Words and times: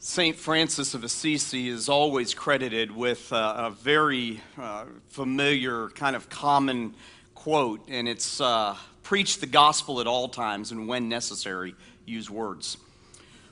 St. 0.00 0.36
Francis 0.36 0.94
of 0.94 1.02
Assisi 1.02 1.68
is 1.68 1.88
always 1.88 2.32
credited 2.32 2.94
with 2.94 3.32
uh, 3.32 3.54
a 3.56 3.70
very 3.70 4.40
uh, 4.56 4.84
familiar, 5.08 5.88
kind 5.88 6.14
of 6.14 6.28
common 6.28 6.94
quote, 7.34 7.80
and 7.88 8.08
it's 8.08 8.40
uh, 8.40 8.76
preach 9.02 9.40
the 9.40 9.46
gospel 9.46 10.00
at 10.00 10.06
all 10.06 10.28
times 10.28 10.70
and 10.70 10.86
when 10.86 11.08
necessary, 11.08 11.74
use 12.06 12.30
words. 12.30 12.76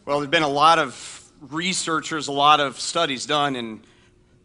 Well, 0.04 0.18
there 0.18 0.24
have 0.26 0.30
been 0.30 0.44
a 0.44 0.48
lot 0.48 0.78
of 0.78 1.20
researchers, 1.40 2.28
a 2.28 2.32
lot 2.32 2.60
of 2.60 2.78
studies 2.78 3.26
done, 3.26 3.56
and 3.56 3.80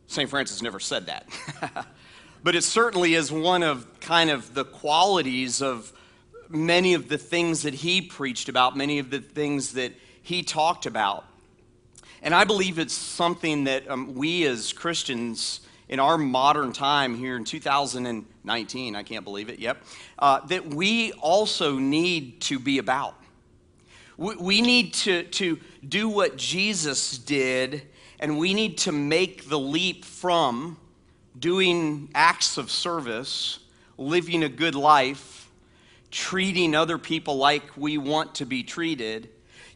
St. 0.08 0.28
Francis 0.28 0.64
never 0.64 0.80
said 0.80 1.06
that. 1.06 1.28
but 2.44 2.56
it 2.56 2.64
certainly 2.64 3.14
is 3.14 3.32
one 3.32 3.62
of 3.62 4.00
kind 4.00 4.32
of 4.32 4.56
the 4.56 4.66
qualities 4.66 5.62
of 5.62 5.94
many 6.50 6.96
of 6.96 7.10
the 7.10 7.20
things 7.20 7.62
that 7.62 7.76
he 7.76 8.02
preached 8.02 8.50
about, 8.50 8.76
many 8.76 8.98
of 8.98 9.12
the 9.12 9.20
things 9.20 9.74
that 9.74 9.94
he 10.24 10.42
talked 10.42 10.88
about. 10.88 11.26
And 12.24 12.36
I 12.36 12.44
believe 12.44 12.78
it's 12.78 12.94
something 12.94 13.64
that 13.64 13.90
um, 13.90 14.14
we 14.14 14.46
as 14.46 14.74
Christians 14.74 15.62
in 15.90 16.00
our 16.00 16.18
modern 16.18 16.72
time 16.72 17.16
here 17.16 17.36
in 17.36 17.44
2019, 17.44 18.96
I 18.96 19.04
can't 19.04 19.26
believe 19.26 19.50
it, 19.50 19.60
yep, 19.60 19.84
uh, 20.20 20.40
that 20.48 20.68
we 20.68 21.14
also 21.14 21.78
need 21.78 22.40
to 22.42 22.60
be 22.60 22.78
about. 22.78 23.16
We, 24.18 24.36
we 24.36 24.62
need 24.62 24.94
to, 24.96 25.24
to 25.24 25.60
do 25.88 26.10
what 26.10 26.38
Jesus 26.38 27.18
did, 27.18 27.88
and 28.20 28.38
we 28.38 28.54
need 28.54 28.78
to 28.80 28.92
make 28.92 29.50
the 29.50 29.60
leap 29.60 30.06
from 30.06 30.78
doing 31.40 32.10
acts 32.14 32.58
of 32.58 32.70
service, 32.70 33.60
living 33.98 34.44
a 34.44 34.50
good 34.50 34.76
life, 34.76 35.50
treating 36.12 36.76
other 36.76 37.00
people 37.00 37.38
like 37.38 37.64
we 37.76 37.98
want 37.98 38.36
to 38.36 38.46
be 38.46 38.62
treated 38.62 39.30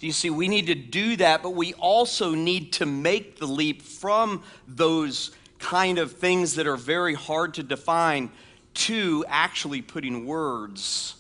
you 0.06 0.12
see, 0.12 0.30
we 0.30 0.48
need 0.48 0.68
to 0.68 0.76
do 0.76 1.16
that, 1.18 1.42
but 1.42 1.52
we 1.52 1.74
also 1.74 2.36
need 2.36 2.74
to 2.74 2.86
make 2.86 3.40
the 3.40 3.48
leap 3.48 3.82
from 3.82 4.44
those 4.68 5.32
kind 5.58 5.98
of 5.98 6.12
things 6.12 6.56
that 6.56 6.68
are 6.68 6.78
very 6.78 7.16
hard 7.16 7.56
to 7.56 7.64
define 7.64 8.30
to 8.74 9.26
actually 9.28 9.82
putting 9.82 10.26
words 10.26 11.16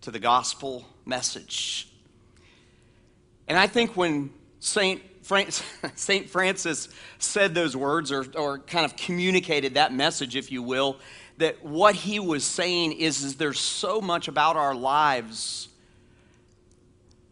to 0.00 0.10
the 0.10 0.18
gospel 0.18 0.86
message. 1.04 1.88
And 3.48 3.58
I 3.58 3.66
think 3.66 3.96
when 3.96 4.30
St. 4.60 5.02
St. 5.94 6.28
Francis 6.30 6.88
said 7.18 7.54
those 7.54 7.76
words, 7.76 8.10
or, 8.10 8.26
or 8.34 8.58
kind 8.58 8.84
of 8.84 8.96
communicated 8.96 9.74
that 9.74 9.92
message, 9.92 10.36
if 10.36 10.50
you 10.50 10.62
will, 10.62 10.98
that 11.38 11.64
what 11.64 11.94
he 11.94 12.18
was 12.18 12.44
saying 12.44 12.92
is, 12.92 13.22
is 13.22 13.36
there's 13.36 13.60
so 13.60 14.00
much 14.00 14.28
about 14.28 14.56
our 14.56 14.74
lives 14.74 15.68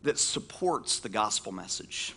that 0.03 0.19
supports 0.19 1.01
the 1.01 1.09
gospel 1.09 1.53
message. 1.53 2.15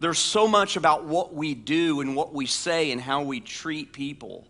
There's 0.00 0.18
so 0.18 0.48
much 0.48 0.76
about 0.76 1.04
what 1.04 1.34
we 1.34 1.54
do 1.54 2.00
and 2.00 2.16
what 2.16 2.34
we 2.34 2.46
say 2.46 2.90
and 2.90 3.00
how 3.00 3.22
we 3.22 3.40
treat 3.40 3.92
people 3.92 4.46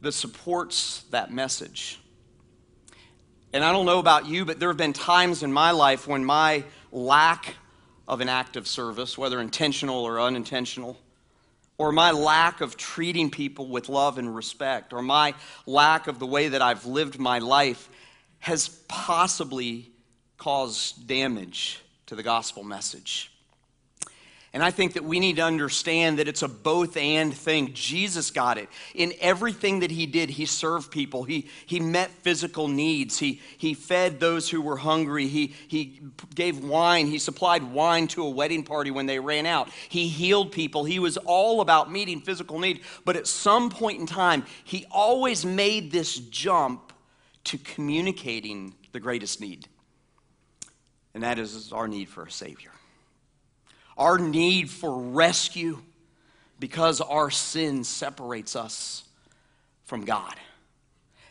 that 0.00 0.12
supports 0.12 1.04
that 1.10 1.32
message. 1.32 2.00
And 3.52 3.64
I 3.64 3.72
don't 3.72 3.86
know 3.86 3.98
about 3.98 4.26
you, 4.26 4.44
but 4.44 4.58
there 4.58 4.68
have 4.68 4.76
been 4.76 4.92
times 4.92 5.42
in 5.42 5.52
my 5.52 5.72
life 5.72 6.06
when 6.06 6.24
my 6.24 6.64
lack 6.92 7.56
of 8.08 8.20
an 8.20 8.28
act 8.28 8.56
of 8.56 8.66
service, 8.66 9.18
whether 9.18 9.40
intentional 9.40 10.04
or 10.04 10.20
unintentional, 10.20 10.96
or 11.78 11.92
my 11.92 12.10
lack 12.10 12.60
of 12.60 12.76
treating 12.76 13.30
people 13.30 13.68
with 13.68 13.88
love 13.88 14.18
and 14.18 14.34
respect, 14.34 14.92
or 14.92 15.02
my 15.02 15.34
lack 15.66 16.06
of 16.06 16.18
the 16.18 16.26
way 16.26 16.48
that 16.48 16.62
I've 16.62 16.86
lived 16.86 17.18
my 17.18 17.38
life 17.38 17.88
has 18.38 18.68
possibly 18.88 19.89
cause 20.40 20.92
damage 20.92 21.80
to 22.06 22.16
the 22.16 22.22
gospel 22.22 22.64
message. 22.64 23.30
And 24.52 24.64
I 24.64 24.70
think 24.72 24.94
that 24.94 25.04
we 25.04 25.20
need 25.20 25.36
to 25.36 25.44
understand 25.44 26.18
that 26.18 26.26
it's 26.26 26.42
a 26.42 26.48
both 26.48 26.96
and 26.96 27.32
thing. 27.32 27.72
Jesus 27.74 28.32
got 28.32 28.56
it. 28.56 28.68
In 28.94 29.12
everything 29.20 29.80
that 29.80 29.92
he 29.92 30.06
did, 30.06 30.30
he 30.30 30.46
served 30.46 30.90
people. 30.90 31.22
He, 31.22 31.48
he 31.66 31.78
met 31.78 32.10
physical 32.10 32.66
needs. 32.66 33.18
He, 33.18 33.40
he 33.58 33.74
fed 33.74 34.18
those 34.18 34.48
who 34.48 34.62
were 34.62 34.78
hungry. 34.78 35.28
He, 35.28 35.54
he 35.68 36.00
gave 36.34 36.64
wine. 36.64 37.06
He 37.06 37.18
supplied 37.18 37.62
wine 37.62 38.08
to 38.08 38.24
a 38.24 38.30
wedding 38.30 38.64
party 38.64 38.90
when 38.90 39.06
they 39.06 39.20
ran 39.20 39.44
out. 39.44 39.68
He 39.90 40.08
healed 40.08 40.52
people. 40.52 40.84
He 40.84 40.98
was 40.98 41.16
all 41.18 41.60
about 41.60 41.92
meeting 41.92 42.22
physical 42.22 42.58
need. 42.58 42.80
But 43.04 43.16
at 43.16 43.26
some 43.26 43.68
point 43.68 44.00
in 44.00 44.06
time, 44.06 44.46
he 44.64 44.86
always 44.90 45.44
made 45.44 45.92
this 45.92 46.16
jump 46.16 46.94
to 47.44 47.58
communicating 47.58 48.74
the 48.92 49.00
greatest 49.00 49.40
need 49.40 49.68
and 51.14 51.22
that 51.22 51.38
is 51.38 51.72
our 51.72 51.88
need 51.88 52.08
for 52.08 52.24
a 52.24 52.30
Savior. 52.30 52.70
Our 53.96 54.18
need 54.18 54.70
for 54.70 54.98
rescue 54.98 55.82
because 56.58 57.00
our 57.00 57.30
sin 57.30 57.84
separates 57.84 58.54
us 58.54 59.04
from 59.84 60.04
God. 60.04 60.34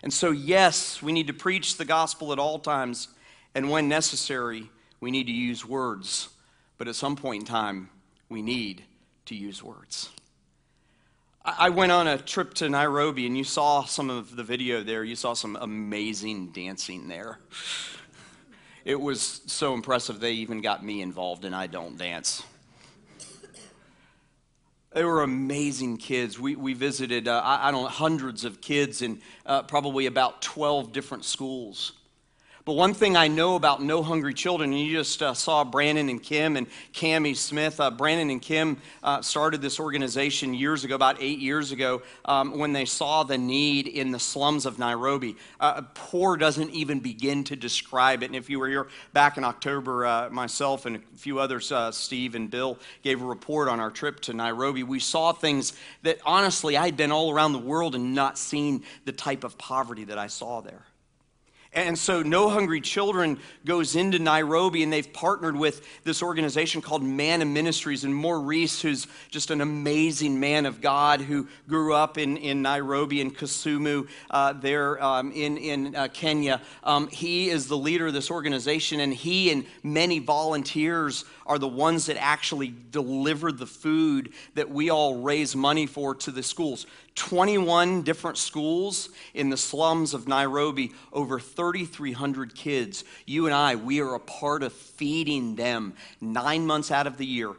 And 0.04 0.14
so, 0.14 0.32
yes, 0.32 1.02
we 1.02 1.12
need 1.12 1.28
to 1.28 1.34
preach 1.34 1.78
the 1.78 1.86
gospel 1.86 2.32
at 2.32 2.40
all 2.40 2.60
times, 2.60 3.10
and 3.54 3.70
when 3.70 3.90
necessary, 3.90 4.70
we 5.00 5.12
need 5.12 5.28
to 5.28 5.34
use 5.34 5.66
words. 5.66 6.30
But 6.78 6.88
at 6.88 6.96
some 6.96 7.16
point 7.16 7.44
in 7.44 7.48
time, 7.48 7.90
we 8.30 8.42
need 8.42 8.84
to 9.26 9.36
use 9.36 9.62
words. 9.62 10.10
I 11.44 11.70
went 11.70 11.92
on 11.92 12.08
a 12.08 12.18
trip 12.18 12.54
to 12.56 12.70
Nairobi, 12.70 13.26
and 13.26 13.38
you 13.38 13.44
saw 13.44 13.84
some 13.84 14.10
of 14.10 14.36
the 14.36 14.44
video 14.44 14.84
there. 14.84 15.04
You 15.04 15.16
saw 15.16 15.34
some 15.34 15.58
amazing 15.60 16.52
dancing 16.52 17.08
there 17.08 17.40
it 18.86 19.00
was 19.00 19.42
so 19.46 19.74
impressive 19.74 20.20
they 20.20 20.34
even 20.34 20.62
got 20.62 20.84
me 20.84 21.02
involved, 21.02 21.46
and 21.46 21.56
I 21.56 21.68
don't 21.68 21.98
dance. 21.98 22.44
They 24.92 25.04
were 25.04 25.22
amazing 25.22 25.98
kids. 25.98 26.40
We, 26.40 26.56
we 26.56 26.74
visited, 26.74 27.28
uh, 27.28 27.42
I, 27.44 27.68
I, 27.68 27.72
don't 27.72 27.84
know, 27.84 27.90
hundreds 27.90 28.44
of 28.44 28.60
kids 28.60 29.04
in 29.04 29.22
uh, 29.46 29.62
probably 29.64 30.08
about 30.08 30.42
12 30.42 30.92
different 30.92 31.26
schools. 31.26 31.94
But 32.70 32.76
one 32.76 32.94
thing 32.94 33.18
I 33.18 33.30
know 33.30 33.56
about 33.56 33.82
No 33.82 34.04
Hungry 34.04 34.36
Children, 34.36 34.74
and 34.74 34.80
you 34.80 34.96
just 34.96 35.24
uh, 35.24 35.34
saw 35.34 35.64
Brandon 35.64 36.08
and 36.08 36.22
Kim 36.22 36.56
and 36.56 36.68
Cami 36.94 37.36
Smith. 37.36 37.80
Uh, 37.80 37.90
Brandon 37.90 38.30
and 38.30 38.40
Kim 38.40 38.78
uh, 39.02 39.24
started 39.24 39.60
this 39.60 39.80
organization 39.80 40.54
years 40.54 40.84
ago, 40.84 40.94
about 40.94 41.18
eight 41.20 41.40
years 41.40 41.72
ago, 41.72 42.04
um, 42.26 42.60
when 42.60 42.72
they 42.72 42.86
saw 42.86 43.24
the 43.24 43.40
need 43.40 43.88
in 43.88 44.12
the 44.12 44.20
slums 44.20 44.68
of 44.68 44.78
Nairobi. 44.78 45.36
Uh, 45.60 45.82
poor 45.96 46.38
doesn't 46.38 46.70
even 46.70 47.00
begin 47.00 47.44
to 47.46 47.56
describe 47.56 48.22
it. 48.22 48.28
And 48.28 48.36
if 48.36 48.52
you 48.52 48.60
were 48.60 48.68
here 48.68 48.88
back 49.14 49.38
in 49.38 49.44
October, 49.44 50.06
uh, 50.06 50.30
myself 50.30 50.86
and 50.86 50.98
a 50.98 51.00
few 51.16 51.40
others, 51.40 51.72
uh, 51.72 51.92
Steve 51.92 52.36
and 52.36 52.52
Bill, 52.52 52.78
gave 53.02 53.20
a 53.20 53.26
report 53.26 53.68
on 53.68 53.80
our 53.80 53.90
trip 53.90 54.20
to 54.20 54.34
Nairobi. 54.34 54.84
We 54.84 55.00
saw 55.00 55.34
things 55.34 55.74
that 56.04 56.20
honestly 56.24 56.78
I 56.78 56.86
had 56.86 56.98
been 56.98 57.12
all 57.12 57.32
around 57.32 57.54
the 57.54 57.58
world 57.58 57.96
and 57.96 58.14
not 58.14 58.38
seen 58.38 58.84
the 59.06 59.12
type 59.12 59.44
of 59.44 59.58
poverty 59.58 60.04
that 60.04 60.20
I 60.20 60.28
saw 60.28 60.62
there. 60.62 60.86
And 61.72 62.00
so, 62.00 62.24
No 62.24 62.50
Hungry 62.50 62.82
Children 62.82 63.38
goes 63.64 63.96
into 63.96 64.18
Nairobi, 64.18 64.82
and 64.82 64.92
they've 64.92 65.14
partnered 65.14 65.56
with 65.56 65.86
this 66.04 66.24
organization 66.24 66.82
called 66.82 67.04
Manna 67.04 67.46
Ministries. 67.46 68.04
And 68.04 68.16
Maurice, 68.16 68.82
who's 68.82 69.06
just 69.30 69.52
an 69.52 69.62
amazing 69.62 70.40
man 70.40 70.66
of 70.66 70.82
God 70.82 71.22
who 71.22 71.48
grew 71.68 71.94
up 71.94 72.18
in, 72.18 72.38
in 72.38 72.64
Nairobi 72.64 73.22
and 73.22 73.38
Kisumu, 73.38 74.08
uh, 74.32 74.54
there 74.54 75.02
um, 75.04 75.32
in, 75.32 75.58
in 75.58 75.96
uh, 75.96 76.08
Kenya, 76.12 76.60
um, 76.84 77.08
he 77.10 77.52
is 77.52 77.68
the 77.68 77.78
leader 77.78 78.08
of 78.08 78.14
this 78.14 78.32
organization, 78.32 79.00
and 79.00 79.14
he 79.14 79.52
and 79.52 79.64
many 79.84 80.18
volunteers 80.18 81.24
are 81.46 81.60
the 81.60 81.68
ones 81.68 82.08
that 82.08 82.18
actually 82.18 82.74
deliver 82.90 83.52
the 83.52 83.68
food 83.68 84.34
that 84.56 84.72
we 84.72 84.90
all 84.90 85.22
raise 85.22 85.56
money 85.56 85.86
for 85.86 86.16
to 86.16 86.32
the 86.32 86.42
schools. 86.42 86.88
21 87.20 88.04
different 88.04 88.38
schools 88.38 89.10
in 89.34 89.50
the 89.50 89.58
slums 89.58 90.14
of 90.14 90.28
Nairobi, 90.30 90.94
over 91.12 91.38
3,300 91.38 92.56
kids. 92.56 93.04
You 93.26 93.46
and 93.46 93.54
I, 93.54 93.76
we 93.76 94.00
are 94.00 94.16
a 94.16 94.20
part 94.22 94.64
of 94.64 94.72
feeding 94.72 95.56
them 95.56 95.96
nine 96.22 96.66
months 96.66 96.92
out 96.92 97.08
of 97.08 97.18
the 97.18 97.26
year, 97.26 97.52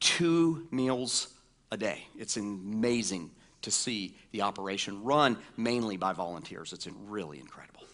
two 0.00 0.68
meals 0.70 1.28
a 1.72 1.78
day. 1.78 2.06
It's 2.18 2.36
amazing 2.36 3.30
to 3.62 3.70
see 3.70 4.14
the 4.32 4.42
operation 4.42 5.02
run 5.02 5.38
mainly 5.56 5.96
by 5.96 6.12
volunteers. 6.12 6.74
It's 6.74 6.86
really 7.06 7.38
incredible. 7.40 7.84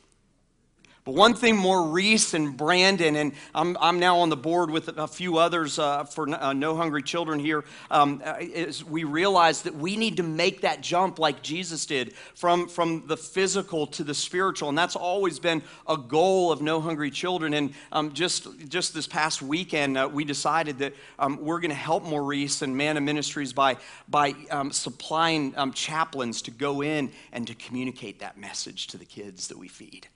But 1.04 1.16
one 1.16 1.34
thing 1.34 1.56
Maurice 1.56 2.32
and 2.32 2.56
Brandon, 2.56 3.16
and 3.16 3.32
I'm, 3.56 3.76
I'm 3.80 3.98
now 3.98 4.20
on 4.20 4.28
the 4.28 4.36
board 4.36 4.70
with 4.70 4.86
a 4.86 5.08
few 5.08 5.36
others 5.36 5.80
uh, 5.80 6.04
for 6.04 6.28
uh, 6.28 6.52
No 6.52 6.76
Hungry 6.76 7.02
Children 7.02 7.40
here, 7.40 7.64
um, 7.90 8.22
uh, 8.24 8.36
is 8.38 8.84
we 8.84 9.02
realize 9.02 9.62
that 9.62 9.74
we 9.74 9.96
need 9.96 10.18
to 10.18 10.22
make 10.22 10.60
that 10.60 10.80
jump 10.80 11.18
like 11.18 11.42
Jesus 11.42 11.86
did 11.86 12.14
from, 12.36 12.68
from 12.68 13.08
the 13.08 13.16
physical 13.16 13.88
to 13.88 14.04
the 14.04 14.14
spiritual. 14.14 14.68
And 14.68 14.78
that's 14.78 14.94
always 14.94 15.40
been 15.40 15.62
a 15.88 15.96
goal 15.96 16.52
of 16.52 16.62
No 16.62 16.80
Hungry 16.80 17.10
Children. 17.10 17.54
And 17.54 17.74
um, 17.90 18.12
just, 18.12 18.46
just 18.68 18.94
this 18.94 19.08
past 19.08 19.42
weekend, 19.42 19.98
uh, 19.98 20.08
we 20.12 20.24
decided 20.24 20.78
that 20.78 20.94
um, 21.18 21.36
we're 21.42 21.58
going 21.58 21.70
to 21.70 21.74
help 21.74 22.04
Maurice 22.04 22.62
and 22.62 22.76
Manna 22.76 23.00
Ministries 23.00 23.52
by, 23.52 23.76
by 24.08 24.36
um, 24.52 24.70
supplying 24.70 25.52
um, 25.56 25.72
chaplains 25.72 26.42
to 26.42 26.52
go 26.52 26.80
in 26.80 27.10
and 27.32 27.44
to 27.48 27.56
communicate 27.56 28.20
that 28.20 28.38
message 28.38 28.86
to 28.86 28.98
the 28.98 29.04
kids 29.04 29.48
that 29.48 29.58
we 29.58 29.66
feed. 29.66 30.06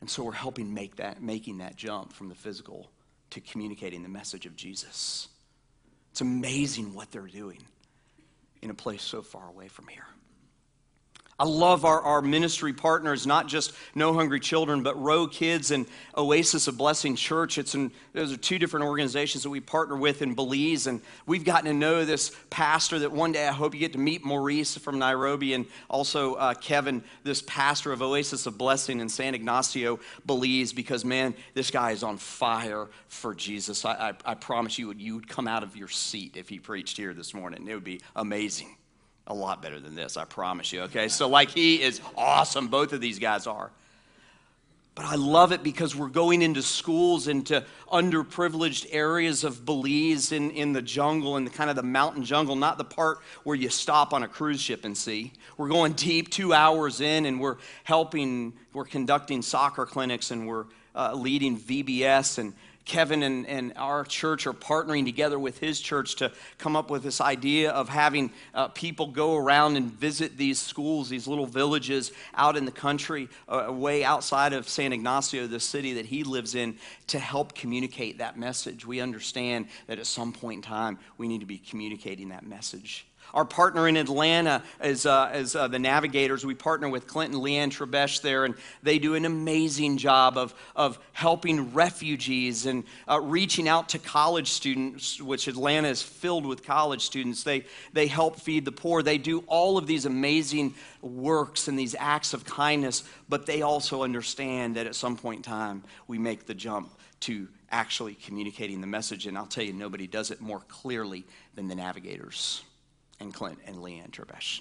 And 0.00 0.10
so 0.10 0.22
we're 0.24 0.32
helping 0.32 0.74
make 0.74 0.96
that, 0.96 1.22
making 1.22 1.58
that 1.58 1.76
jump 1.76 2.12
from 2.12 2.28
the 2.28 2.34
physical 2.34 2.90
to 3.30 3.40
communicating 3.40 4.02
the 4.02 4.08
message 4.08 4.46
of 4.46 4.56
Jesus. 4.56 5.28
It's 6.12 6.20
amazing 6.20 6.94
what 6.94 7.10
they're 7.10 7.26
doing 7.26 7.62
in 8.62 8.70
a 8.70 8.74
place 8.74 9.02
so 9.02 9.22
far 9.22 9.48
away 9.48 9.68
from 9.68 9.88
here. 9.88 10.06
I 11.38 11.44
love 11.44 11.84
our, 11.84 12.00
our 12.00 12.22
ministry 12.22 12.72
partners, 12.72 13.26
not 13.26 13.46
just 13.46 13.74
No 13.94 14.14
Hungry 14.14 14.40
Children, 14.40 14.82
but 14.82 14.98
Row 14.98 15.26
Kids 15.26 15.70
and 15.70 15.84
Oasis 16.16 16.66
of 16.66 16.78
Blessing 16.78 17.14
Church. 17.14 17.58
It's 17.58 17.74
in, 17.74 17.92
those 18.14 18.32
are 18.32 18.38
two 18.38 18.58
different 18.58 18.86
organizations 18.86 19.42
that 19.42 19.50
we 19.50 19.60
partner 19.60 19.96
with 19.96 20.22
in 20.22 20.34
Belize. 20.34 20.86
And 20.86 21.02
we've 21.26 21.44
gotten 21.44 21.66
to 21.66 21.74
know 21.74 22.06
this 22.06 22.34
pastor 22.48 23.00
that 23.00 23.12
one 23.12 23.32
day 23.32 23.46
I 23.46 23.52
hope 23.52 23.74
you 23.74 23.80
get 23.80 23.92
to 23.92 23.98
meet 23.98 24.24
Maurice 24.24 24.78
from 24.78 24.98
Nairobi 24.98 25.52
and 25.52 25.66
also 25.90 26.34
uh, 26.36 26.54
Kevin, 26.54 27.04
this 27.22 27.42
pastor 27.42 27.92
of 27.92 28.00
Oasis 28.00 28.46
of 28.46 28.56
Blessing 28.56 29.00
in 29.00 29.10
San 29.10 29.34
Ignacio, 29.34 30.00
Belize, 30.24 30.72
because 30.72 31.04
man, 31.04 31.34
this 31.52 31.70
guy 31.70 31.90
is 31.90 32.02
on 32.02 32.16
fire 32.16 32.88
for 33.08 33.34
Jesus. 33.34 33.84
I, 33.84 33.92
I, 33.92 34.12
I 34.24 34.34
promise 34.36 34.78
you, 34.78 34.90
you 34.94 35.16
would 35.16 35.28
come 35.28 35.46
out 35.46 35.62
of 35.62 35.76
your 35.76 35.88
seat 35.88 36.38
if 36.38 36.48
he 36.48 36.60
preached 36.60 36.96
here 36.96 37.12
this 37.12 37.34
morning. 37.34 37.68
It 37.68 37.74
would 37.74 37.84
be 37.84 38.00
amazing 38.14 38.74
a 39.26 39.34
lot 39.34 39.62
better 39.62 39.80
than 39.80 39.94
this, 39.94 40.16
I 40.16 40.24
promise 40.24 40.72
you, 40.72 40.82
okay? 40.82 41.08
So, 41.08 41.28
like, 41.28 41.50
he 41.50 41.82
is 41.82 42.00
awesome. 42.16 42.68
Both 42.68 42.92
of 42.92 43.00
these 43.00 43.18
guys 43.18 43.46
are. 43.46 43.70
But 44.94 45.04
I 45.04 45.16
love 45.16 45.52
it 45.52 45.62
because 45.62 45.94
we're 45.94 46.08
going 46.08 46.40
into 46.40 46.62
schools, 46.62 47.28
into 47.28 47.62
underprivileged 47.92 48.86
areas 48.92 49.44
of 49.44 49.66
Belize 49.66 50.32
in, 50.32 50.50
in 50.52 50.72
the 50.72 50.80
jungle, 50.80 51.36
in 51.36 51.44
the 51.44 51.50
kind 51.50 51.68
of 51.68 51.76
the 51.76 51.82
mountain 51.82 52.24
jungle, 52.24 52.56
not 52.56 52.78
the 52.78 52.84
part 52.84 53.18
where 53.44 53.54
you 53.54 53.68
stop 53.68 54.14
on 54.14 54.22
a 54.22 54.28
cruise 54.28 54.60
ship 54.60 54.86
and 54.86 54.96
see. 54.96 55.34
We're 55.58 55.68
going 55.68 55.92
deep, 55.92 56.30
two 56.30 56.54
hours 56.54 57.02
in, 57.02 57.26
and 57.26 57.38
we're 57.38 57.58
helping, 57.84 58.54
we're 58.72 58.86
conducting 58.86 59.42
soccer 59.42 59.84
clinics, 59.84 60.30
and 60.30 60.48
we're 60.48 60.64
uh, 60.94 61.12
leading 61.12 61.58
VBS 61.58 62.38
and 62.38 62.54
Kevin 62.86 63.24
and, 63.24 63.46
and 63.46 63.72
our 63.76 64.04
church 64.04 64.46
are 64.46 64.52
partnering 64.52 65.04
together 65.04 65.38
with 65.38 65.58
his 65.58 65.80
church 65.80 66.14
to 66.16 66.32
come 66.56 66.76
up 66.76 66.88
with 66.88 67.02
this 67.02 67.20
idea 67.20 67.72
of 67.72 67.88
having 67.88 68.30
uh, 68.54 68.68
people 68.68 69.08
go 69.08 69.36
around 69.36 69.76
and 69.76 69.92
visit 69.92 70.36
these 70.36 70.60
schools, 70.60 71.08
these 71.08 71.26
little 71.26 71.46
villages 71.46 72.12
out 72.34 72.56
in 72.56 72.64
the 72.64 72.70
country, 72.70 73.28
uh, 73.48 73.72
way 73.72 74.04
outside 74.04 74.52
of 74.52 74.68
San 74.68 74.92
Ignacio, 74.92 75.48
the 75.48 75.60
city 75.60 75.94
that 75.94 76.06
he 76.06 76.22
lives 76.22 76.54
in, 76.54 76.76
to 77.08 77.18
help 77.18 77.54
communicate 77.54 78.18
that 78.18 78.38
message. 78.38 78.86
We 78.86 79.00
understand 79.00 79.66
that 79.88 79.98
at 79.98 80.06
some 80.06 80.32
point 80.32 80.58
in 80.58 80.62
time, 80.62 80.98
we 81.18 81.26
need 81.26 81.40
to 81.40 81.46
be 81.46 81.58
communicating 81.58 82.28
that 82.28 82.46
message. 82.46 83.06
Our 83.34 83.44
partner 83.44 83.88
in 83.88 83.96
Atlanta 83.96 84.62
is, 84.82 85.06
uh, 85.06 85.32
is 85.34 85.54
uh, 85.54 85.68
the 85.68 85.78
Navigators. 85.78 86.46
We 86.46 86.54
partner 86.54 86.88
with 86.88 87.06
Clint 87.06 87.34
and 87.34 87.42
Leanne 87.42 87.70
Trebesh 87.70 88.22
there, 88.22 88.44
and 88.44 88.54
they 88.82 88.98
do 88.98 89.14
an 89.14 89.24
amazing 89.24 89.98
job 89.98 90.38
of, 90.38 90.54
of 90.74 90.98
helping 91.12 91.72
refugees 91.74 92.66
and 92.66 92.84
uh, 93.08 93.20
reaching 93.20 93.68
out 93.68 93.90
to 93.90 93.98
college 93.98 94.48
students, 94.48 95.20
which 95.20 95.48
Atlanta 95.48 95.88
is 95.88 96.02
filled 96.02 96.46
with 96.46 96.64
college 96.64 97.02
students. 97.02 97.42
They, 97.42 97.64
they 97.92 98.06
help 98.06 98.40
feed 98.40 98.64
the 98.64 98.72
poor. 98.72 99.02
They 99.02 99.18
do 99.18 99.44
all 99.46 99.76
of 99.76 99.86
these 99.86 100.06
amazing 100.06 100.74
works 101.02 101.68
and 101.68 101.78
these 101.78 101.94
acts 101.98 102.32
of 102.32 102.44
kindness, 102.44 103.04
but 103.28 103.46
they 103.46 103.62
also 103.62 104.02
understand 104.02 104.76
that 104.76 104.86
at 104.86 104.94
some 104.94 105.16
point 105.16 105.38
in 105.38 105.42
time, 105.42 105.82
we 106.06 106.18
make 106.18 106.46
the 106.46 106.54
jump 106.54 106.90
to 107.20 107.48
actually 107.70 108.14
communicating 108.14 108.80
the 108.80 108.86
message. 108.86 109.26
And 109.26 109.36
I'll 109.36 109.46
tell 109.46 109.64
you, 109.64 109.72
nobody 109.72 110.06
does 110.06 110.30
it 110.30 110.40
more 110.40 110.60
clearly 110.68 111.24
than 111.54 111.68
the 111.68 111.74
Navigators 111.74 112.62
and 113.20 113.32
Clint 113.32 113.58
and 113.66 113.76
Leanne 113.76 114.10
Trebesh. 114.10 114.60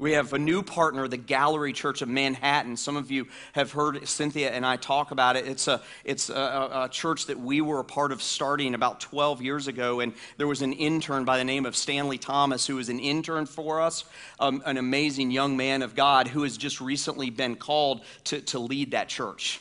We 0.00 0.12
have 0.12 0.32
a 0.32 0.38
new 0.38 0.62
partner, 0.62 1.08
the 1.08 1.16
Gallery 1.16 1.72
Church 1.72 2.02
of 2.02 2.08
Manhattan. 2.08 2.76
Some 2.76 2.96
of 2.96 3.10
you 3.10 3.26
have 3.52 3.72
heard 3.72 4.06
Cynthia 4.06 4.50
and 4.52 4.64
I 4.64 4.76
talk 4.76 5.10
about 5.10 5.34
it. 5.34 5.48
It's 5.48 5.66
a, 5.66 5.82
it's 6.04 6.30
a, 6.30 6.84
a, 6.84 6.88
church 6.88 7.26
that 7.26 7.40
we 7.40 7.60
were 7.60 7.80
a 7.80 7.84
part 7.84 8.12
of 8.12 8.22
starting 8.22 8.76
about 8.76 9.00
12 9.00 9.42
years 9.42 9.66
ago. 9.66 9.98
And 9.98 10.12
there 10.36 10.46
was 10.46 10.62
an 10.62 10.72
intern 10.72 11.24
by 11.24 11.36
the 11.36 11.44
name 11.44 11.66
of 11.66 11.74
Stanley 11.74 12.16
Thomas 12.16 12.64
who 12.64 12.76
was 12.76 12.88
an 12.90 13.00
intern 13.00 13.44
for 13.46 13.80
us, 13.80 14.04
um, 14.38 14.62
an 14.66 14.76
amazing 14.76 15.32
young 15.32 15.56
man 15.56 15.82
of 15.82 15.96
God 15.96 16.28
who 16.28 16.44
has 16.44 16.56
just 16.56 16.80
recently 16.80 17.30
been 17.30 17.56
called 17.56 18.02
to, 18.24 18.40
to 18.42 18.60
lead 18.60 18.92
that 18.92 19.08
church. 19.08 19.60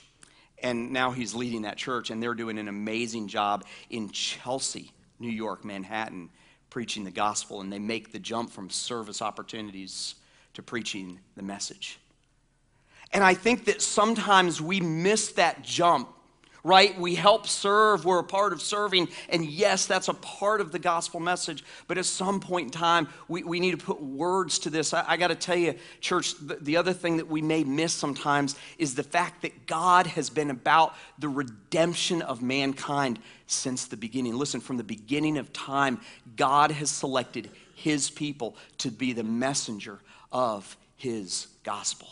And 0.61 0.91
now 0.93 1.09
he's 1.09 1.33
leading 1.33 1.63
that 1.63 1.77
church, 1.77 2.09
and 2.09 2.21
they're 2.21 2.33
doing 2.33 2.57
an 2.59 2.67
amazing 2.67 3.27
job 3.27 3.63
in 3.89 4.09
Chelsea, 4.09 4.91
New 5.19 5.29
York, 5.29 5.65
Manhattan 5.65 6.29
preaching 6.69 7.03
the 7.03 7.11
gospel, 7.11 7.61
and 7.61 7.71
they 7.71 7.79
make 7.79 8.11
the 8.11 8.19
jump 8.19 8.51
from 8.51 8.69
service 8.69 9.21
opportunities 9.21 10.15
to 10.53 10.61
preaching 10.61 11.19
the 11.35 11.43
message. 11.43 11.99
And 13.13 13.23
I 13.23 13.33
think 13.33 13.65
that 13.65 13.81
sometimes 13.81 14.61
we 14.61 14.81
miss 14.81 15.31
that 15.33 15.63
jump, 15.63 16.09
right? 16.67 16.99
We 16.99 17.15
help 17.15 17.47
serve, 17.47 18.03
we're 18.03 18.19
a 18.19 18.25
part 18.25 18.51
of 18.51 18.61
serving, 18.61 19.07
and 19.29 19.45
yes, 19.45 19.85
that's 19.85 20.09
a 20.09 20.13
part 20.13 20.59
of 20.59 20.73
the 20.73 20.79
gospel 20.79 21.21
message, 21.21 21.63
but 21.87 21.97
at 21.97 22.05
some 22.05 22.41
point 22.41 22.65
in 22.65 22.71
time, 22.71 23.07
we, 23.29 23.41
we 23.43 23.61
need 23.61 23.71
to 23.71 23.77
put 23.77 24.01
words 24.01 24.59
to 24.59 24.69
this. 24.69 24.93
I, 24.93 25.05
I 25.07 25.15
got 25.15 25.29
to 25.29 25.35
tell 25.35 25.55
you, 25.55 25.75
church, 26.01 26.33
the, 26.45 26.55
the 26.55 26.75
other 26.75 26.91
thing 26.91 27.17
that 27.17 27.29
we 27.29 27.41
may 27.41 27.63
miss 27.63 27.93
sometimes 27.93 28.57
is 28.77 28.95
the 28.95 29.03
fact 29.03 29.43
that 29.43 29.65
God 29.65 30.07
has 30.07 30.29
been 30.29 30.49
about 30.49 30.93
the 31.17 31.29
redemption 31.29 32.21
of 32.21 32.41
mankind 32.41 33.19
since 33.47 33.85
the 33.85 33.95
beginning. 33.95 34.35
Listen, 34.35 34.59
from 34.59 34.75
the 34.75 34.83
beginning 34.83 35.37
of 35.37 35.53
time, 35.53 36.01
God 36.35 36.71
has 36.71 36.91
selected 36.91 37.49
his 37.75 38.09
people 38.09 38.57
to 38.79 38.91
be 38.91 39.13
the 39.13 39.23
messenger 39.23 39.99
of 40.33 40.75
his 40.97 41.47
gospel. 41.63 42.09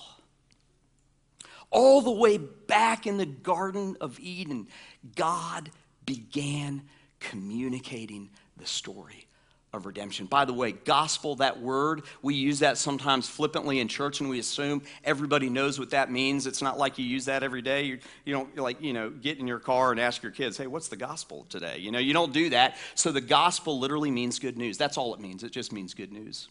All 1.71 2.01
the 2.01 2.11
way 2.11 2.37
back 2.37 3.07
in 3.07 3.17
the 3.17 3.25
Garden 3.25 3.97
of 3.99 4.19
Eden, 4.19 4.67
God 5.15 5.71
began 6.05 6.83
communicating 7.19 8.29
the 8.57 8.65
story 8.65 9.27
of 9.75 9.85
redemption. 9.85 10.25
By 10.25 10.45
the 10.45 10.53
way, 10.53 10.71
gospel, 10.71 11.35
that 11.37 11.59
word, 11.59 12.03
we 12.21 12.33
use 12.33 12.59
that 12.59 12.77
sometimes 12.77 13.27
flippantly 13.27 13.79
in 13.79 13.87
church 13.87 14.21
and 14.21 14.29
we 14.29 14.39
assume 14.39 14.81
everybody 15.03 15.49
knows 15.49 15.77
what 15.77 15.91
that 15.91 16.11
means. 16.11 16.47
It's 16.47 16.61
not 16.61 16.77
like 16.77 16.97
you 16.97 17.05
use 17.05 17.25
that 17.25 17.43
every 17.43 17.61
day. 17.61 17.83
You, 17.83 17.99
you 18.23 18.33
don't 18.33 18.55
like, 18.57 18.81
you 18.81 18.93
know, 18.93 19.09
get 19.09 19.37
in 19.37 19.47
your 19.47 19.59
car 19.59 19.91
and 19.91 19.99
ask 19.99 20.23
your 20.23 20.31
kids, 20.31 20.57
hey, 20.57 20.67
what's 20.67 20.87
the 20.87 20.95
gospel 20.95 21.45
today? 21.49 21.77
You 21.77 21.91
know, 21.91 21.99
you 21.99 22.13
don't 22.13 22.33
do 22.33 22.49
that. 22.51 22.77
So 22.95 23.11
the 23.11 23.21
gospel 23.21 23.79
literally 23.79 24.11
means 24.11 24.39
good 24.39 24.57
news. 24.57 24.77
That's 24.77 24.97
all 24.97 25.13
it 25.13 25.19
means. 25.19 25.43
It 25.43 25.51
just 25.51 25.71
means 25.71 25.93
good 25.93 26.11
news. 26.11 26.47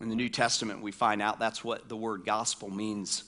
In 0.00 0.08
the 0.10 0.16
New 0.16 0.28
Testament, 0.28 0.82
we 0.82 0.92
find 0.92 1.22
out 1.22 1.38
that's 1.38 1.64
what 1.64 1.88
the 1.88 1.96
word 1.96 2.24
gospel 2.26 2.68
means. 2.68 3.24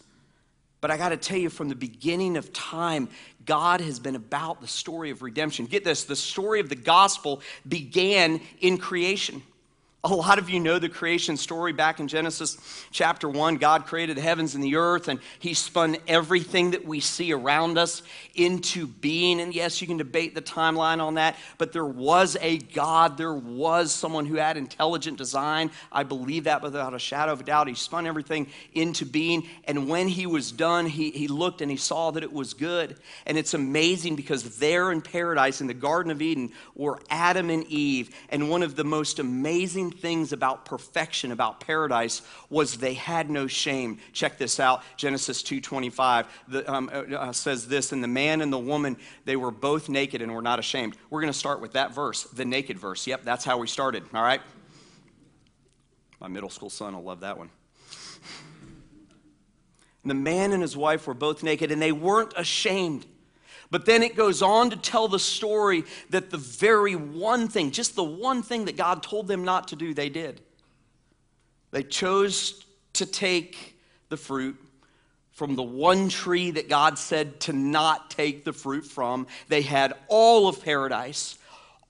But 0.80 0.90
I 0.90 0.96
got 0.96 1.08
to 1.08 1.16
tell 1.16 1.38
you, 1.38 1.50
from 1.50 1.68
the 1.68 1.74
beginning 1.74 2.36
of 2.36 2.52
time, 2.52 3.08
God 3.44 3.80
has 3.80 3.98
been 3.98 4.14
about 4.14 4.60
the 4.60 4.68
story 4.68 5.10
of 5.10 5.22
redemption. 5.22 5.66
Get 5.66 5.84
this 5.84 6.04
the 6.04 6.16
story 6.16 6.60
of 6.60 6.68
the 6.68 6.76
gospel 6.76 7.42
began 7.66 8.40
in 8.60 8.78
creation. 8.78 9.42
A 10.04 10.14
lot 10.14 10.38
of 10.38 10.48
you 10.48 10.60
know 10.60 10.78
the 10.78 10.88
creation 10.88 11.36
story 11.36 11.72
back 11.72 11.98
in 11.98 12.06
Genesis 12.06 12.56
chapter 12.92 13.28
1. 13.28 13.56
God 13.56 13.84
created 13.84 14.16
the 14.16 14.20
heavens 14.20 14.54
and 14.54 14.62
the 14.62 14.76
earth, 14.76 15.08
and 15.08 15.18
He 15.40 15.54
spun 15.54 15.96
everything 16.06 16.70
that 16.70 16.84
we 16.84 17.00
see 17.00 17.32
around 17.32 17.78
us 17.78 18.04
into 18.36 18.86
being. 18.86 19.40
And 19.40 19.52
yes, 19.52 19.80
you 19.80 19.88
can 19.88 19.96
debate 19.96 20.36
the 20.36 20.40
timeline 20.40 21.02
on 21.02 21.14
that, 21.14 21.34
but 21.58 21.72
there 21.72 21.84
was 21.84 22.36
a 22.40 22.58
God. 22.58 23.18
There 23.18 23.34
was 23.34 23.90
someone 23.90 24.24
who 24.24 24.36
had 24.36 24.56
intelligent 24.56 25.18
design. 25.18 25.72
I 25.90 26.04
believe 26.04 26.44
that 26.44 26.62
without 26.62 26.94
a 26.94 27.00
shadow 27.00 27.32
of 27.32 27.40
a 27.40 27.44
doubt. 27.44 27.66
He 27.66 27.74
spun 27.74 28.06
everything 28.06 28.46
into 28.74 29.04
being. 29.04 29.48
And 29.64 29.88
when 29.88 30.06
He 30.06 30.26
was 30.26 30.52
done, 30.52 30.86
He, 30.86 31.10
he 31.10 31.26
looked 31.26 31.60
and 31.60 31.72
He 31.72 31.76
saw 31.76 32.12
that 32.12 32.22
it 32.22 32.32
was 32.32 32.54
good. 32.54 32.96
And 33.26 33.36
it's 33.36 33.52
amazing 33.52 34.14
because 34.14 34.58
there 34.58 34.92
in 34.92 35.02
paradise, 35.02 35.60
in 35.60 35.66
the 35.66 35.74
Garden 35.74 36.12
of 36.12 36.22
Eden, 36.22 36.52
were 36.76 37.00
Adam 37.10 37.50
and 37.50 37.64
Eve. 37.66 38.14
And 38.28 38.48
one 38.48 38.62
of 38.62 38.76
the 38.76 38.84
most 38.84 39.18
amazing 39.18 39.87
things 39.90 40.32
about 40.32 40.64
perfection, 40.64 41.32
about 41.32 41.60
paradise, 41.60 42.22
was 42.50 42.76
they 42.76 42.94
had 42.94 43.30
no 43.30 43.46
shame. 43.46 43.98
Check 44.12 44.38
this 44.38 44.60
out. 44.60 44.82
Genesis 44.96 45.42
2.25 45.42 46.26
the, 46.48 46.72
um, 46.72 46.90
uh, 46.92 47.14
uh, 47.14 47.32
says 47.32 47.68
this, 47.68 47.92
and 47.92 48.02
the 48.02 48.08
man 48.08 48.40
and 48.40 48.52
the 48.52 48.58
woman, 48.58 48.96
they 49.24 49.36
were 49.36 49.50
both 49.50 49.88
naked 49.88 50.22
and 50.22 50.32
were 50.34 50.42
not 50.42 50.58
ashamed. 50.58 50.96
We're 51.10 51.20
going 51.20 51.32
to 51.32 51.38
start 51.38 51.60
with 51.60 51.72
that 51.72 51.94
verse, 51.94 52.24
the 52.24 52.44
naked 52.44 52.78
verse. 52.78 53.06
Yep, 53.06 53.24
that's 53.24 53.44
how 53.44 53.58
we 53.58 53.66
started, 53.66 54.04
all 54.14 54.22
right? 54.22 54.40
My 56.20 56.28
middle 56.28 56.50
school 56.50 56.70
son 56.70 56.94
will 56.94 57.04
love 57.04 57.20
that 57.20 57.38
one. 57.38 57.50
And 60.04 60.10
the 60.12 60.14
man 60.14 60.52
and 60.52 60.62
his 60.62 60.76
wife 60.76 61.08
were 61.08 61.12
both 61.12 61.42
naked, 61.42 61.72
and 61.72 61.82
they 61.82 61.92
weren't 61.92 62.32
ashamed. 62.36 63.04
But 63.70 63.84
then 63.84 64.02
it 64.02 64.16
goes 64.16 64.40
on 64.40 64.70
to 64.70 64.76
tell 64.76 65.08
the 65.08 65.18
story 65.18 65.84
that 66.10 66.30
the 66.30 66.38
very 66.38 66.96
one 66.96 67.48
thing, 67.48 67.70
just 67.70 67.96
the 67.96 68.04
one 68.04 68.42
thing 68.42 68.64
that 68.64 68.76
God 68.76 69.02
told 69.02 69.28
them 69.28 69.44
not 69.44 69.68
to 69.68 69.76
do, 69.76 69.92
they 69.92 70.08
did. 70.08 70.40
They 71.70 71.82
chose 71.82 72.64
to 72.94 73.04
take 73.04 73.78
the 74.08 74.16
fruit 74.16 74.56
from 75.32 75.54
the 75.54 75.62
one 75.62 76.08
tree 76.08 76.50
that 76.50 76.68
God 76.68 76.98
said 76.98 77.40
to 77.40 77.52
not 77.52 78.10
take 78.10 78.44
the 78.44 78.52
fruit 78.52 78.84
from. 78.84 79.26
They 79.48 79.62
had 79.62 79.92
all 80.08 80.48
of 80.48 80.64
paradise, 80.64 81.38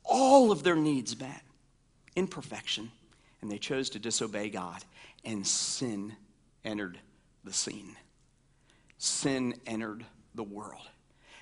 all 0.04 0.50
of 0.50 0.62
their 0.62 0.76
needs 0.76 1.18
met 1.18 1.42
in 2.16 2.26
perfection, 2.26 2.90
and 3.40 3.50
they 3.50 3.58
chose 3.58 3.88
to 3.90 3.99
disobey 3.99 4.50
God, 4.50 4.85
and 5.25 5.47
sin 5.47 6.14
entered 6.64 6.99
the 7.44 7.52
scene. 7.52 7.97
Sin 8.99 9.54
entered 9.66 10.04
the 10.35 10.42
world. 10.42 10.88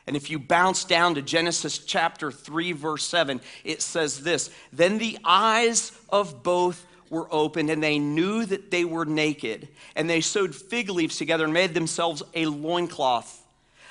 And 0.07 0.15
if 0.15 0.31
you 0.31 0.39
bounce 0.39 0.85
down 0.85 1.17
to 1.17 1.23
Genesis 1.23 1.79
chapter 1.79 2.31
3, 2.31 2.73
verse 2.73 3.05
7, 3.05 3.41
it 3.65 3.83
says 3.83 4.23
this 4.23 4.51
Then 4.73 4.99
the 4.99 5.19
eyes 5.25 5.93
of 6.11 6.43
both 6.43 6.87
were 7.11 7.33
opened, 7.33 7.71
and 7.71 7.83
they 7.83 7.99
knew 7.99 8.45
that 8.47 8.71
they 8.71 8.85
were 8.85 9.05
naked. 9.05 9.69
And 9.97 10.09
they 10.09 10.21
sewed 10.21 10.55
fig 10.55 10.91
leaves 10.91 11.17
together 11.17 11.45
and 11.45 11.53
made 11.53 11.75
themselves 11.75 12.23
a 12.35 12.47
loincloth. 12.47 13.43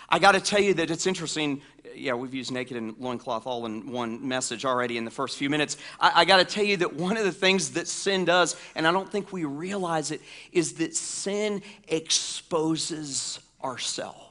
I 0.08 0.20
got 0.20 0.34
to 0.34 0.42
tell 0.42 0.62
you 0.62 0.74
that 0.76 0.92
it's 0.92 1.08
interesting. 1.08 1.62
Yeah, 1.96 2.14
we've 2.14 2.34
used 2.34 2.52
naked 2.52 2.78
and 2.78 2.96
loincloth 3.00 3.48
all 3.48 3.66
in 3.66 3.92
one 3.92 4.26
message 4.28 4.66
already 4.66 4.98
in 4.98 5.06
the 5.06 5.12
first 5.12 5.38
few 5.38 5.50
minutes. 5.50 5.78
I, 6.00 6.22
I 6.22 6.26
got 6.26 6.38
to 6.38 6.46
tell 6.46 6.64
you 6.64 6.78
that 6.78 6.94
one 6.94 7.18
of 7.18 7.26
the 7.26 7.32
things 7.32 7.72
that 7.72 7.88
sin 7.88 8.26
does, 8.26 8.56
and 8.76 8.88
I 8.88 8.92
don't 8.92 9.10
think 9.10 9.34
we 9.34 9.46
realize 9.46 10.12
it, 10.12 10.22
is 10.52 10.74
that 10.74 10.96
sin 10.96 11.62
exposes 11.88 13.40
ourselves. 13.64 14.25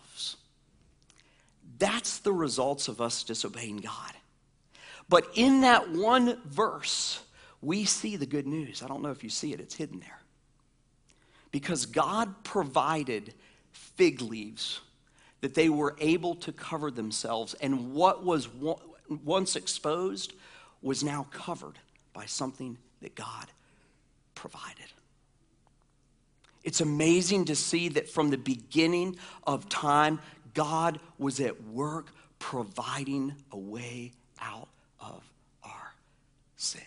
That's 1.84 2.20
the 2.20 2.32
results 2.32 2.88
of 2.88 3.02
us 3.02 3.22
disobeying 3.24 3.76
God. 3.76 4.12
But 5.06 5.26
in 5.34 5.60
that 5.60 5.90
one 5.90 6.40
verse, 6.46 7.20
we 7.60 7.84
see 7.84 8.16
the 8.16 8.24
good 8.24 8.46
news. 8.46 8.82
I 8.82 8.88
don't 8.88 9.02
know 9.02 9.10
if 9.10 9.22
you 9.22 9.28
see 9.28 9.52
it, 9.52 9.60
it's 9.60 9.74
hidden 9.74 10.00
there. 10.00 10.22
Because 11.50 11.84
God 11.84 12.42
provided 12.42 13.34
fig 13.70 14.22
leaves 14.22 14.80
that 15.42 15.52
they 15.52 15.68
were 15.68 15.94
able 15.98 16.34
to 16.36 16.52
cover 16.52 16.90
themselves, 16.90 17.52
and 17.60 17.92
what 17.92 18.24
was 18.24 18.48
once 19.22 19.54
exposed 19.54 20.32
was 20.80 21.04
now 21.04 21.26
covered 21.32 21.78
by 22.14 22.24
something 22.24 22.78
that 23.02 23.14
God 23.14 23.48
provided. 24.34 24.90
It's 26.62 26.80
amazing 26.80 27.44
to 27.44 27.54
see 27.54 27.90
that 27.90 28.08
from 28.08 28.30
the 28.30 28.38
beginning 28.38 29.16
of 29.46 29.68
time, 29.68 30.18
God 30.54 31.00
was 31.18 31.40
at 31.40 31.64
work 31.64 32.10
providing 32.38 33.34
a 33.52 33.58
way 33.58 34.12
out 34.40 34.68
of 35.00 35.22
our 35.62 35.92
sin. 36.56 36.82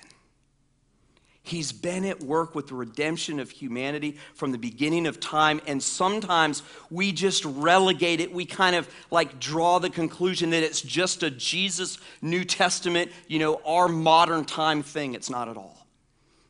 He's 1.48 1.72
been 1.72 2.04
at 2.04 2.22
work 2.22 2.56
with 2.56 2.68
the 2.68 2.76
redemption 2.76 3.40
of 3.40 3.50
humanity 3.50 4.18
from 4.34 4.52
the 4.52 4.58
beginning 4.58 5.08
of 5.08 5.18
time, 5.22 5.62
and 5.66 5.82
sometimes 5.82 6.62
we 6.92 7.14
just 7.14 7.46
relegate 7.46 8.20
it. 8.20 8.34
We 8.34 8.46
kind 8.46 8.76
of 8.76 8.90
like 9.12 9.40
draw 9.40 9.80
the 9.80 9.90
conclusion 9.90 10.50
that 10.50 10.64
it's 10.64 10.82
just 10.82 11.24
a 11.24 11.30
Jesus 11.32 12.00
New 12.22 12.44
Testament, 12.44 13.14
you 13.28 13.40
know, 13.40 13.62
our 13.66 13.88
modern 13.88 14.44
time 14.44 14.84
thing. 14.84 15.14
It's 15.14 15.30
not 15.30 15.48
at 15.48 15.56
all. 15.56 15.88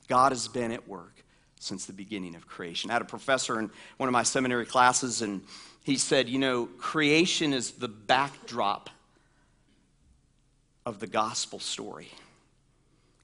God 0.08 0.32
has 0.32 0.48
been 0.48 0.72
at 0.72 0.88
work 0.88 1.24
since 1.60 1.86
the 1.86 1.94
beginning 1.94 2.34
of 2.34 2.48
creation. 2.48 2.90
I 2.90 2.94
had 2.94 3.04
a 3.04 3.06
professor 3.06 3.60
in 3.60 3.70
one 3.98 4.10
of 4.10 4.14
my 4.14 4.24
seminary 4.24 4.66
classes, 4.66 5.22
and 5.22 5.44
he 5.88 5.98
said, 5.98 6.28
You 6.28 6.38
know, 6.38 6.66
creation 6.66 7.54
is 7.54 7.72
the 7.72 7.88
backdrop 7.88 8.90
of 10.86 11.00
the 11.00 11.08
gospel 11.08 11.60
story, 11.60 12.10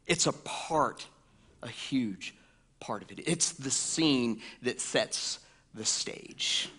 it's 0.07 0.25
a 0.25 0.33
part 0.33 1.05
a 1.61 1.67
huge 1.67 2.35
part 2.79 3.01
of 3.01 3.11
it. 3.11 3.21
It's 3.25 3.53
the 3.53 3.71
scene 3.71 4.41
that 4.61 4.81
sets 4.81 5.39
the 5.73 5.85
stage. 5.85 6.69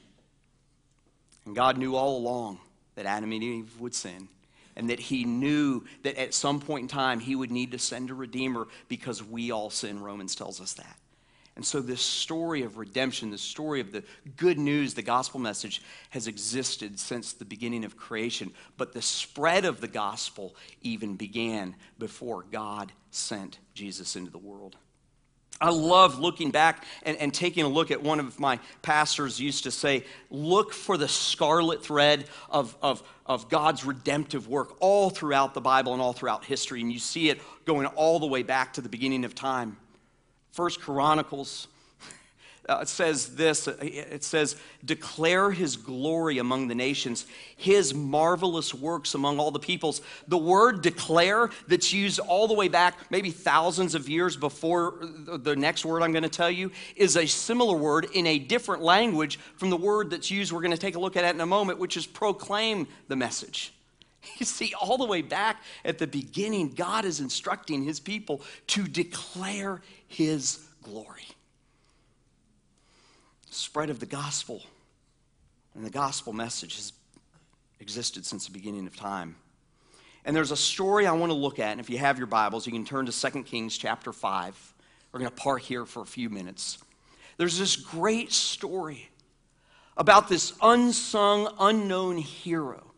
And 1.46 1.56
God 1.56 1.78
knew 1.78 1.96
all 1.96 2.16
along 2.16 2.58
that 2.94 3.06
Adam 3.06 3.32
and 3.32 3.42
Eve 3.42 3.80
would 3.80 3.94
sin, 3.94 4.28
and 4.76 4.90
that 4.90 5.00
He 5.00 5.24
knew 5.24 5.84
that 6.02 6.16
at 6.16 6.32
some 6.32 6.60
point 6.60 6.82
in 6.82 6.88
time 6.88 7.20
He 7.20 7.34
would 7.34 7.50
need 7.50 7.72
to 7.72 7.78
send 7.78 8.10
a 8.10 8.14
Redeemer 8.14 8.68
because 8.88 9.22
we 9.22 9.50
all 9.50 9.70
sin. 9.70 10.00
Romans 10.00 10.34
tells 10.34 10.60
us 10.60 10.74
that. 10.74 10.96
And 11.56 11.64
so, 11.64 11.80
this 11.80 12.00
story 12.00 12.62
of 12.62 12.78
redemption, 12.78 13.30
the 13.30 13.38
story 13.38 13.80
of 13.80 13.92
the 13.92 14.02
good 14.37 14.58
news, 14.58 14.94
the 14.94 15.02
gospel 15.02 15.38
message, 15.38 15.82
has 16.11 16.26
existed 16.26 16.99
since 16.99 17.32
the 17.32 17.44
beginning 17.44 17.84
of 17.84 17.96
creation. 17.96 18.52
But 18.76 18.92
the 18.92 19.02
spread 19.02 19.64
of 19.64 19.80
the 19.80 19.88
gospel 19.88 20.56
even 20.82 21.14
began 21.14 21.76
before 21.99 22.44
God 22.50 22.92
sent 23.12 23.58
Jesus 23.73 24.16
into 24.16 24.32
the 24.32 24.38
world. 24.38 24.76
I 25.61 25.70
love 25.70 26.18
looking 26.18 26.50
back 26.50 26.84
and, 27.04 27.16
and, 27.18 27.32
taking 27.32 27.64
a 27.64 27.68
look 27.68 27.92
at 27.92 28.02
one 28.02 28.18
of 28.18 28.40
my 28.40 28.58
pastors 28.82 29.38
used 29.38 29.62
to 29.64 29.70
say, 29.70 30.04
look 30.28 30.73
for 30.73 30.96
the 30.96 31.06
scarlet 31.06 31.84
thread 31.84 32.25
of, 32.50 32.76
of, 32.82 33.04
of 33.25 33.49
God's 33.49 33.84
redemptive 33.84 34.49
work 34.49 34.76
all 34.80 35.11
throughout 35.11 35.54
the 35.54 35.61
Bible 35.61 35.92
and 35.92 36.02
all 36.02 36.12
throughout 36.12 36.44
history. 36.44 36.80
And 36.80 36.92
you 36.92 36.99
see 36.99 37.30
it 37.30 37.40
going 37.64 37.87
all 37.87 38.18
the 38.18 38.26
way 38.26 38.42
back 38.42 38.73
to 38.75 38.80
the 38.80 38.88
beginning 38.88 39.25
of 39.25 39.37
time. 39.37 39.76
First 40.54 40.80
Chronicles 40.80 41.66
uh, 42.68 42.84
says 42.84 43.34
this 43.34 43.66
it 43.66 44.23
says, 44.23 44.54
Declare 44.84 45.50
his 45.50 45.76
glory 45.76 46.38
among 46.38 46.68
the 46.68 46.76
nations, 46.76 47.26
his 47.56 47.92
marvelous 47.92 48.73
works 48.73 49.14
among 49.14 49.40
all 49.40 49.50
the 49.50 49.58
peoples. 49.58 50.00
The 50.28 50.38
word 50.38 50.80
declare, 50.80 51.50
that's 51.66 51.92
used 51.92 52.20
all 52.20 52.46
the 52.46 52.54
way 52.54 52.68
back, 52.68 53.11
maybe 53.11 53.32
thousands 53.32 53.96
of 53.96 54.08
years 54.08 54.37
before 54.37 54.94
the 55.00 55.56
next 55.56 55.84
word 55.84 56.02
I'm 56.04 56.12
going 56.12 56.23
to 56.23 56.28
tell 56.28 56.52
you, 56.52 56.70
is 56.94 57.16
a 57.16 57.26
similar 57.26 57.76
word 57.76 58.06
in 58.14 58.25
a 58.28 58.38
different 58.38 58.80
language 58.80 59.40
from 59.56 59.70
the 59.70 59.76
word 59.76 60.11
that's 60.11 60.30
used, 60.30 60.52
we're 60.52 60.61
going 60.61 60.70
to 60.70 60.78
take 60.78 60.94
a 60.94 61.00
look 61.00 61.16
at 61.16 61.25
it 61.25 61.34
in 61.34 61.40
a 61.40 61.46
moment, 61.46 61.80
which 61.80 61.96
is 61.96 62.06
proclaim 62.06 62.87
the 63.08 63.16
message. 63.16 63.73
You 64.38 64.46
see, 64.46 64.74
all 64.80 64.98
the 64.98 65.04
way 65.04 65.22
back 65.22 65.62
at 65.84 65.98
the 65.98 66.06
beginning, 66.06 66.70
God 66.70 67.04
is 67.04 67.20
instructing 67.20 67.84
his 67.84 68.00
people 68.00 68.42
to 68.68 68.84
declare 68.88 69.80
his 70.08 70.66
glory 70.82 71.28
spread 73.54 73.88
of 73.88 74.00
the 74.00 74.06
gospel 74.06 74.62
and 75.74 75.84
the 75.84 75.90
gospel 75.90 76.32
message 76.32 76.76
has 76.76 76.92
existed 77.80 78.24
since 78.24 78.46
the 78.46 78.52
beginning 78.52 78.86
of 78.86 78.96
time. 78.96 79.36
And 80.24 80.34
there's 80.34 80.50
a 80.50 80.56
story 80.56 81.06
I 81.06 81.12
want 81.12 81.30
to 81.30 81.36
look 81.36 81.58
at, 81.58 81.72
and 81.72 81.80
if 81.80 81.90
you 81.90 81.98
have 81.98 82.16
your 82.16 82.26
Bibles, 82.26 82.66
you 82.66 82.72
can 82.72 82.84
turn 82.84 83.06
to 83.06 83.12
2 83.12 83.42
Kings 83.42 83.76
chapter 83.76 84.12
5. 84.12 84.74
We're 85.12 85.20
going 85.20 85.30
to 85.30 85.36
park 85.36 85.62
here 85.62 85.84
for 85.84 86.02
a 86.02 86.06
few 86.06 86.30
minutes. 86.30 86.78
There's 87.36 87.58
this 87.58 87.76
great 87.76 88.32
story 88.32 89.10
about 89.96 90.28
this 90.28 90.54
unsung, 90.62 91.52
unknown 91.58 92.16
hero 92.16 92.93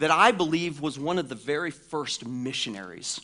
that 0.00 0.10
I 0.10 0.32
believe 0.32 0.80
was 0.80 0.98
one 0.98 1.18
of 1.18 1.28
the 1.28 1.34
very 1.34 1.70
first 1.70 2.26
missionaries 2.26 3.20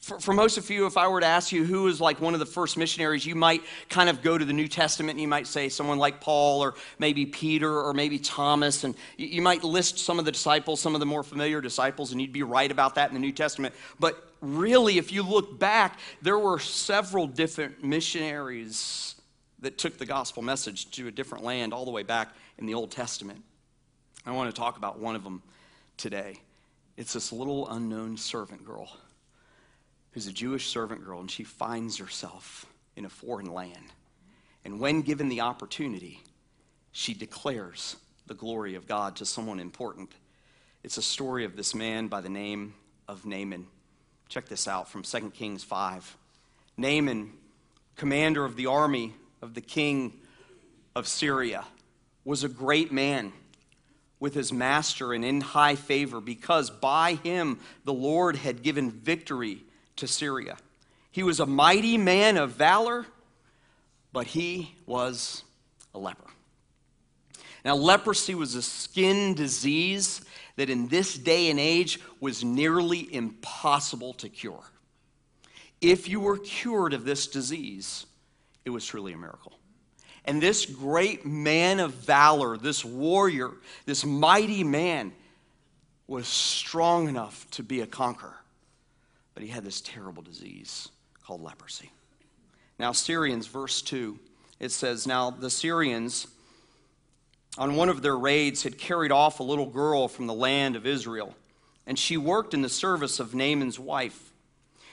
for, 0.00 0.18
for, 0.18 0.32
most 0.32 0.56
of 0.56 0.68
you, 0.70 0.86
if 0.86 0.96
I 0.96 1.08
were 1.08 1.20
to 1.20 1.26
ask 1.26 1.52
you 1.52 1.64
who 1.64 1.82
was 1.82 2.00
like 2.00 2.22
one 2.22 2.32
of 2.32 2.40
the 2.40 2.46
first 2.46 2.78
missionaries, 2.78 3.26
you 3.26 3.34
might 3.34 3.62
kind 3.90 4.08
of 4.08 4.22
go 4.22 4.38
to 4.38 4.44
the 4.44 4.52
New 4.52 4.66
Testament 4.66 5.12
and 5.12 5.20
you 5.20 5.28
might 5.28 5.46
say 5.46 5.68
someone 5.68 5.98
like 5.98 6.22
Paul 6.22 6.62
or 6.62 6.74
maybe 6.98 7.26
Peter 7.26 7.80
or 7.80 7.92
maybe 7.92 8.18
Thomas. 8.18 8.82
And 8.82 8.94
you, 9.18 9.26
you 9.26 9.42
might 9.42 9.62
list 9.62 9.98
some 9.98 10.18
of 10.18 10.24
the 10.24 10.32
disciples, 10.32 10.80
some 10.80 10.94
of 10.94 11.00
the 11.00 11.06
more 11.06 11.22
familiar 11.22 11.60
disciples, 11.60 12.12
and 12.12 12.20
you'd 12.20 12.32
be 12.32 12.42
right 12.42 12.70
about 12.70 12.94
that 12.94 13.10
in 13.10 13.14
the 13.14 13.20
New 13.20 13.32
Testament. 13.32 13.74
But 13.98 14.26
really, 14.40 14.96
if 14.96 15.12
you 15.12 15.22
look 15.22 15.58
back, 15.58 15.98
there 16.22 16.38
were 16.38 16.58
several 16.58 17.26
different 17.26 17.84
missionaries 17.84 19.16
that 19.58 19.76
took 19.76 19.98
the 19.98 20.06
gospel 20.06 20.42
message 20.42 20.90
to 20.92 21.08
a 21.08 21.10
different 21.10 21.44
land 21.44 21.74
all 21.74 21.84
the 21.84 21.90
way 21.90 22.04
back 22.04 22.34
in 22.56 22.64
the 22.64 22.72
Old 22.72 22.90
Testament. 22.90 23.42
I 24.26 24.32
want 24.32 24.54
to 24.54 24.58
talk 24.58 24.76
about 24.76 24.98
one 24.98 25.16
of 25.16 25.24
them 25.24 25.42
today. 25.96 26.36
It's 26.96 27.14
this 27.14 27.32
little 27.32 27.68
unknown 27.70 28.18
servant 28.18 28.66
girl 28.66 28.90
who's 30.12 30.26
a 30.26 30.32
Jewish 30.32 30.68
servant 30.68 31.04
girl, 31.04 31.20
and 31.20 31.30
she 31.30 31.44
finds 31.44 31.96
herself 31.96 32.66
in 32.96 33.04
a 33.04 33.08
foreign 33.08 33.52
land. 33.52 33.92
And 34.64 34.78
when 34.78 35.00
given 35.02 35.28
the 35.28 35.40
opportunity, 35.40 36.20
she 36.92 37.14
declares 37.14 37.96
the 38.26 38.34
glory 38.34 38.74
of 38.74 38.86
God 38.86 39.16
to 39.16 39.24
someone 39.24 39.58
important. 39.58 40.10
It's 40.82 40.98
a 40.98 41.02
story 41.02 41.44
of 41.44 41.56
this 41.56 41.74
man 41.74 42.08
by 42.08 42.20
the 42.20 42.28
name 42.28 42.74
of 43.08 43.24
Naaman. 43.24 43.66
Check 44.28 44.48
this 44.48 44.68
out 44.68 44.88
from 44.88 45.02
2 45.02 45.30
Kings 45.30 45.64
5. 45.64 46.16
Naaman, 46.76 47.32
commander 47.96 48.44
of 48.44 48.56
the 48.56 48.66
army 48.66 49.14
of 49.40 49.54
the 49.54 49.60
king 49.60 50.12
of 50.94 51.08
Syria, 51.08 51.64
was 52.24 52.44
a 52.44 52.48
great 52.48 52.92
man 52.92 53.32
with 54.20 54.34
his 54.34 54.52
master 54.52 55.12
and 55.12 55.24
in 55.24 55.40
high 55.40 55.74
favor 55.74 56.20
because 56.20 56.70
by 56.70 57.14
him 57.14 57.58
the 57.84 57.92
Lord 57.92 58.36
had 58.36 58.62
given 58.62 58.90
victory 58.90 59.64
to 59.96 60.06
Syria. 60.06 60.56
He 61.10 61.22
was 61.22 61.40
a 61.40 61.46
mighty 61.46 61.98
man 61.98 62.36
of 62.36 62.52
valor, 62.52 63.06
but 64.12 64.26
he 64.26 64.74
was 64.86 65.42
a 65.94 65.98
leper. 65.98 66.26
Now, 67.64 67.74
leprosy 67.74 68.34
was 68.34 68.54
a 68.54 68.62
skin 68.62 69.34
disease 69.34 70.22
that 70.56 70.70
in 70.70 70.88
this 70.88 71.16
day 71.16 71.50
and 71.50 71.60
age 71.60 72.00
was 72.20 72.44
nearly 72.44 73.12
impossible 73.12 74.14
to 74.14 74.28
cure. 74.28 74.64
If 75.80 76.08
you 76.08 76.20
were 76.20 76.38
cured 76.38 76.94
of 76.94 77.04
this 77.04 77.26
disease, 77.26 78.06
it 78.64 78.70
was 78.70 78.86
truly 78.86 79.12
a 79.12 79.18
miracle. 79.18 79.59
And 80.30 80.40
this 80.40 80.64
great 80.64 81.26
man 81.26 81.80
of 81.80 81.92
valor, 81.92 82.56
this 82.56 82.84
warrior, 82.84 83.50
this 83.84 84.04
mighty 84.04 84.62
man, 84.62 85.12
was 86.06 86.28
strong 86.28 87.08
enough 87.08 87.50
to 87.50 87.64
be 87.64 87.80
a 87.80 87.86
conqueror 87.86 88.36
but 89.32 89.46
he 89.46 89.48
had 89.48 89.64
this 89.64 89.80
terrible 89.80 90.22
disease 90.22 90.90
called 91.24 91.40
leprosy. 91.40 91.90
Now, 92.78 92.92
Syrians, 92.92 93.46
verse 93.46 93.80
2, 93.80 94.18
it 94.58 94.70
says, 94.70 95.06
Now 95.06 95.30
the 95.30 95.48
Syrians 95.48 96.26
on 97.56 97.74
one 97.74 97.88
of 97.88 98.02
their 98.02 98.16
raids, 98.16 98.62
had 98.62 98.78
carried 98.78 99.10
off 99.10 99.40
a 99.40 99.44
little 99.44 99.66
girl 99.66 100.08
from 100.08 100.26
the 100.26 100.34
land 100.34 100.76
of 100.76 100.86
Israel, 100.86 101.34
and 101.86 101.98
she 101.98 102.16
worked 102.16 102.54
in 102.54 102.62
the 102.62 102.68
service 102.68 103.18
of 103.18 103.34
Naaman's 103.34 103.78
wife. 103.78 104.30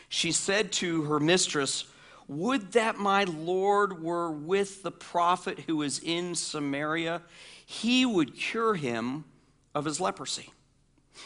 She 0.09 0.31
said 0.31 0.71
to 0.73 1.03
her 1.03 1.19
mistress, 1.19 1.83
Would 2.27 2.73
that 2.73 2.97
my 2.97 3.23
Lord 3.23 4.01
were 4.03 4.29
with 4.31 4.83
the 4.83 4.91
prophet 4.91 5.59
who 5.61 5.81
is 5.81 5.99
in 5.99 6.35
Samaria. 6.35 7.21
He 7.65 8.05
would 8.05 8.35
cure 8.35 8.75
him 8.75 9.25
of 9.73 9.85
his 9.85 9.99
leprosy. 9.99 10.51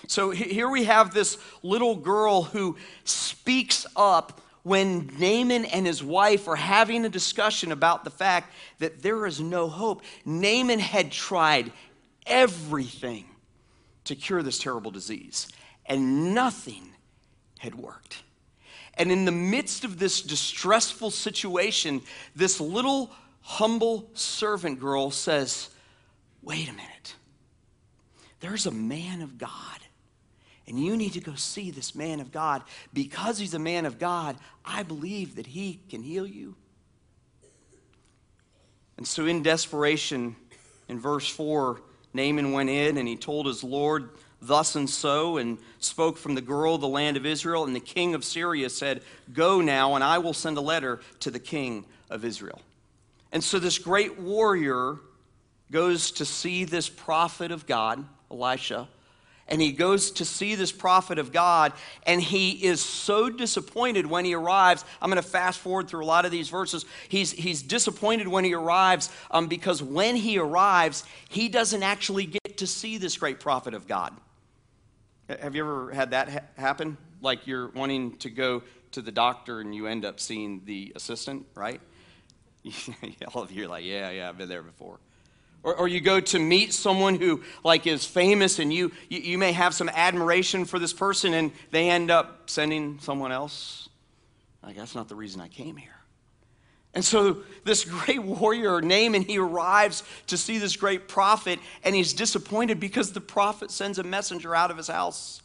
So 0.08 0.30
here 0.30 0.70
we 0.70 0.86
have 0.86 1.14
this 1.14 1.38
little 1.64 1.96
girl 1.96 2.44
who 2.44 2.78
speaks 3.04 3.86
up 3.96 4.42
when 4.64 5.08
Naaman 5.18 5.66
and 5.66 5.86
his 5.86 6.04
wife 6.04 6.48
are 6.48 6.56
having 6.56 7.04
a 7.04 7.10
discussion 7.10 7.72
about 7.72 8.04
the 8.04 8.12
fact 8.12 8.54
that 8.80 9.02
there 9.02 9.26
is 9.26 9.42
no 9.42 9.68
hope. 9.68 10.04
Naaman 10.24 10.80
had 10.80 11.12
tried 11.12 11.72
everything 12.28 13.26
to 14.04 14.16
cure 14.16 14.44
this 14.44 14.60
terrible 14.60 14.92
disease, 14.92 15.48
and 15.86 16.34
nothing 16.36 16.94
had 17.60 17.76
worked. 17.76 18.24
And 18.96 19.12
in 19.12 19.26
the 19.26 19.32
midst 19.32 19.84
of 19.84 20.00
this 20.00 20.22
distressful 20.22 21.12
situation, 21.12 22.02
this 22.36 22.60
little 22.60 23.12
humble 23.42 24.10
servant 24.14 24.80
girl 24.80 25.12
says, 25.12 25.70
Wait 26.44 26.68
a 26.68 26.74
minute. 26.74 27.16
There's 28.40 28.66
a 28.66 28.72
man 28.72 29.22
of 29.22 29.38
God 29.38 29.80
and 30.72 30.80
you 30.80 30.96
need 30.96 31.12
to 31.14 31.20
go 31.20 31.36
see 31.36 31.70
this 31.70 31.96
man 31.96 32.22
of 32.22 32.32
God. 32.32 32.64
Because 32.94 33.38
he's 33.38 33.54
a 33.54 33.60
man 33.60 33.86
of 33.86 34.00
God, 34.00 34.38
I 34.64 34.84
believe 34.84 35.36
that 35.36 35.48
he 35.48 35.82
can 35.90 36.02
heal 36.02 36.26
you. 36.26 36.56
And 38.96 39.06
so, 39.06 39.26
in 39.26 39.44
desperation, 39.44 40.36
in 40.88 40.98
verse 40.98 41.28
4, 41.28 41.82
Naaman 42.14 42.54
went 42.54 42.70
in 42.70 42.98
and 42.98 43.06
he 43.06 43.18
told 43.18 43.48
his 43.48 43.66
Lord 43.66 44.12
thus 44.42 44.76
and 44.76 44.90
so 44.90 45.38
and 45.38 45.58
spoke 45.80 46.18
from 46.18 46.36
the 46.36 46.42
girl 46.42 46.76
of 46.76 46.82
the 46.82 46.88
land 46.88 47.18
of 47.18 47.26
Israel. 47.26 47.64
And 47.64 47.76
the 47.76 47.80
king 47.80 48.16
of 48.16 48.24
Syria 48.24 48.70
said, 48.70 49.02
Go 49.34 49.62
now, 49.62 49.96
and 49.96 50.04
I 50.04 50.18
will 50.18 50.34
send 50.34 50.58
a 50.58 50.62
letter 50.62 51.00
to 51.22 51.32
the 51.32 51.40
king 51.40 51.86
of 52.10 52.26
Israel. 52.26 52.62
And 53.32 53.44
so, 53.44 53.60
this 53.60 53.78
great 53.78 54.20
warrior 54.20 54.98
goes 55.72 56.12
to 56.12 56.26
see 56.26 56.66
this 56.66 56.90
prophet 56.90 57.52
of 57.52 57.66
God, 57.66 58.04
Elisha 58.30 58.88
and 59.52 59.62
he 59.62 59.74
goes 59.74 60.12
to 60.12 60.26
see 60.26 60.56
this 60.56 60.72
prophet 60.72 61.20
of 61.20 61.34
God, 61.34 61.74
and 62.08 62.22
he 62.22 62.52
is 62.52 62.80
so 62.80 63.30
disappointed 63.30 64.06
when 64.06 64.24
he 64.24 64.34
arrives. 64.34 64.86
I'm 65.02 65.10
going 65.10 65.22
to 65.22 65.28
fast 65.28 65.60
forward 65.60 65.90
through 65.90 66.04
a 66.04 66.08
lot 66.08 66.24
of 66.24 66.32
these 66.32 66.48
verses. 66.48 66.86
He's, 67.10 67.32
he's 67.32 67.62
disappointed 67.62 68.30
when 68.30 68.46
he 68.46 68.54
arrives 68.54 69.10
um, 69.30 69.48
because 69.48 69.84
when 69.84 70.16
he 70.16 70.38
arrives, 70.40 71.04
he 71.28 71.50
doesn't 71.50 71.84
actually 71.84 72.26
get 72.26 72.58
to 72.60 72.68
see 72.68 72.98
this 72.98 73.18
great 73.18 73.42
prophet 73.42 73.74
of 73.74 73.88
God. 73.88 74.14
Have 75.40 75.56
you 75.56 75.64
ever 75.64 75.92
had 75.92 76.12
that 76.12 76.30
ha- 76.30 76.40
happen? 76.58 76.98
Like 77.22 77.48
you're 77.48 77.70
wanting 77.70 78.18
to 78.18 78.30
go 78.30 78.64
to 78.92 79.02
the 79.02 79.12
doctor 79.12 79.60
and 79.60 79.74
you 79.74 79.88
end 79.88 80.06
up 80.06 80.20
seeing 80.20 80.62
the 80.66 80.92
assistant, 80.96 81.46
right? 81.56 81.80
All 83.34 83.42
of 83.42 83.52
you 83.52 83.66
are 83.66 83.68
like, 83.68 83.86
yeah, 83.86 84.10
yeah, 84.12 84.30
I've 84.30 84.38
been 84.38 84.50
there 84.50 84.64
before. 84.64 85.00
Or, 85.64 85.76
or, 85.76 85.88
you 85.88 86.02
go 86.02 86.20
to 86.20 86.40
meet 86.40 86.74
someone 86.74 87.16
who 87.20 87.44
like 87.64 87.86
is 87.86 88.04
famous 88.04 88.58
and 88.58 88.74
you, 88.74 88.92
you, 89.10 89.20
you 89.20 89.38
may 89.38 89.52
have 89.52 89.76
some 89.76 89.90
admiration 89.90 90.66
for 90.66 90.80
this 90.80 90.92
person 90.92 91.36
and 91.36 91.52
they 91.70 91.90
end 91.90 92.10
up 92.10 92.50
sending 92.50 92.98
someone 93.00 93.32
else 93.32 93.88
like 94.64 94.76
that's 94.76 94.96
not 94.96 95.08
the 95.08 95.16
reason 95.16 95.40
i 95.40 95.48
came 95.48 95.78
here 95.78 96.01
and 96.94 97.04
so 97.04 97.38
this 97.64 97.86
great 97.86 98.24
warrior 98.24 98.82
naaman 98.82 99.22
he 99.22 99.38
arrives 99.38 100.04
to 100.28 100.38
see 100.38 100.58
this 100.58 100.76
great 100.76 101.08
prophet 101.08 101.60
and 101.84 101.96
he's 101.96 102.14
disappointed 102.14 102.80
because 102.80 103.14
the 103.14 103.22
prophet 103.22 103.72
sends 103.72 104.00
a 104.00 104.04
messenger 104.04 104.56
out 104.56 104.72
of 104.72 104.78
his 104.78 104.88
house 104.88 105.42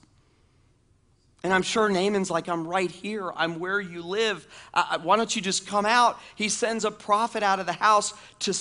and 1.44 1.54
I'm 1.54 1.62
sure 1.62 1.88
Naaman's 1.88 2.28
like, 2.28 2.48
I'm 2.48 2.66
right 2.66 2.90
here. 2.90 3.32
I'm 3.36 3.60
where 3.60 3.78
you 3.78 4.02
live. 4.02 4.48
Why 5.02 5.16
don't 5.16 5.36
you 5.36 5.40
just 5.40 5.64
come 5.64 5.86
out? 5.86 6.18
He 6.34 6.48
sends 6.48 6.84
a 6.84 6.90
prophet 6.90 7.44
out 7.44 7.60
of 7.60 7.66
the 7.66 7.72
house 7.72 8.14
to 8.40 8.52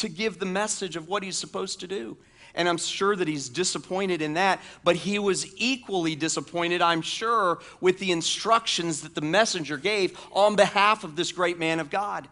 to 0.00 0.08
give 0.08 0.38
the 0.38 0.46
message 0.46 0.96
of 0.96 1.08
what 1.08 1.22
he's 1.22 1.36
supposed 1.36 1.80
to 1.80 1.86
do. 1.86 2.16
And 2.54 2.68
I'm 2.68 2.78
sure 2.78 3.14
that 3.14 3.28
he's 3.28 3.48
disappointed 3.48 4.22
in 4.22 4.34
that, 4.34 4.60
but 4.84 4.96
he 4.96 5.18
was 5.18 5.46
equally 5.56 6.14
disappointed, 6.14 6.82
I'm 6.82 7.02
sure, 7.02 7.60
with 7.80 7.98
the 7.98 8.12
instructions 8.12 9.02
that 9.02 9.14
the 9.14 9.20
messenger 9.20 9.76
gave 9.76 10.18
on 10.32 10.56
behalf 10.56 11.04
of 11.04 11.16
this 11.16 11.32
great 11.32 11.58
man 11.58 11.80
of 11.80 11.90
God. 11.90 12.28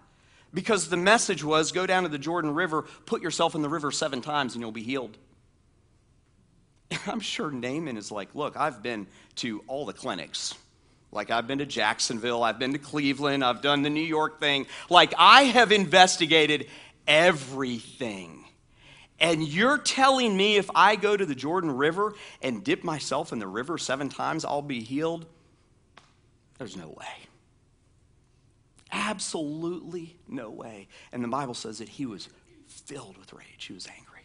Because 0.53 0.89
the 0.89 0.97
message 0.97 1.45
was 1.45 1.73
go 1.73 1.87
down 1.87 2.05
to 2.05 2.09
the 2.09 2.19
Jordan 2.19 2.55
River, 2.55 2.87
put 3.07 3.23
yourself 3.23 3.55
in 3.55 3.63
the 3.63 3.69
river 3.69 3.91
seven 3.91 4.23
times, 4.23 4.55
and 4.55 4.63
you'll 4.63 4.73
be 4.73 4.83
healed. 4.83 5.17
I'm 7.07 7.21
sure 7.21 7.51
Naaman 7.51 7.97
is 7.97 8.11
like, 8.11 8.35
look, 8.35 8.57
I've 8.57 8.83
been 8.83 9.07
to 9.37 9.63
all 9.67 9.85
the 9.85 9.93
clinics. 9.93 10.55
Like, 11.13 11.31
I've 11.31 11.47
been 11.47 11.59
to 11.59 11.67
Jacksonville, 11.67 12.43
I've 12.43 12.59
been 12.59 12.73
to 12.73 12.79
Cleveland, 12.79 13.43
I've 13.43 13.63
done 13.63 13.83
the 13.83 13.91
New 13.91 14.01
York 14.01 14.41
thing. 14.41 14.67
Like, 14.91 15.15
I 15.17 15.45
have 15.45 15.73
investigated 15.73 16.67
everything. 17.07 18.38
And 19.21 19.43
you're 19.43 19.79
telling 19.79 20.37
me 20.37 20.57
if 20.57 20.71
I 20.75 20.97
go 20.97 21.17
to 21.17 21.27
the 21.27 21.35
Jordan 21.35 21.77
River 21.77 22.15
and 22.41 22.63
dip 22.63 22.85
myself 22.85 23.33
in 23.33 23.39
the 23.39 23.49
river 23.49 23.77
seven 23.77 24.09
times, 24.09 24.45
I'll 24.45 24.63
be 24.63 24.81
healed? 24.81 25.27
There's 26.59 26.77
no 26.77 26.89
way. 26.89 27.29
Absolutely 28.93 30.17
no 30.29 30.51
way. 30.51 30.89
And 31.13 31.23
the 31.23 31.29
Bible 31.29 31.55
says 31.55 31.79
that 31.79 31.89
he 31.89 32.07
was 32.07 32.29
filled 32.67 33.19
with 33.19 33.33
rage. 33.33 33.65
He 33.67 33.73
was 33.73 33.87
angry. 33.87 34.23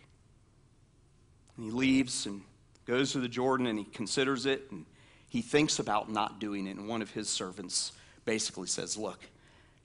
And 1.57 1.65
he 1.65 1.71
leaves 1.71 2.25
and 2.25 2.41
goes 2.85 3.11
to 3.13 3.19
the 3.19 3.27
Jordan 3.27 3.67
and 3.67 3.79
he 3.79 3.85
considers 3.85 4.45
it 4.45 4.67
and 4.71 4.85
he 5.27 5.41
thinks 5.41 5.79
about 5.79 6.11
not 6.11 6.39
doing 6.39 6.67
it. 6.67 6.77
And 6.77 6.87
one 6.87 7.01
of 7.01 7.11
his 7.11 7.29
servants 7.29 7.93
basically 8.25 8.67
says, 8.67 8.97
Look, 8.97 9.19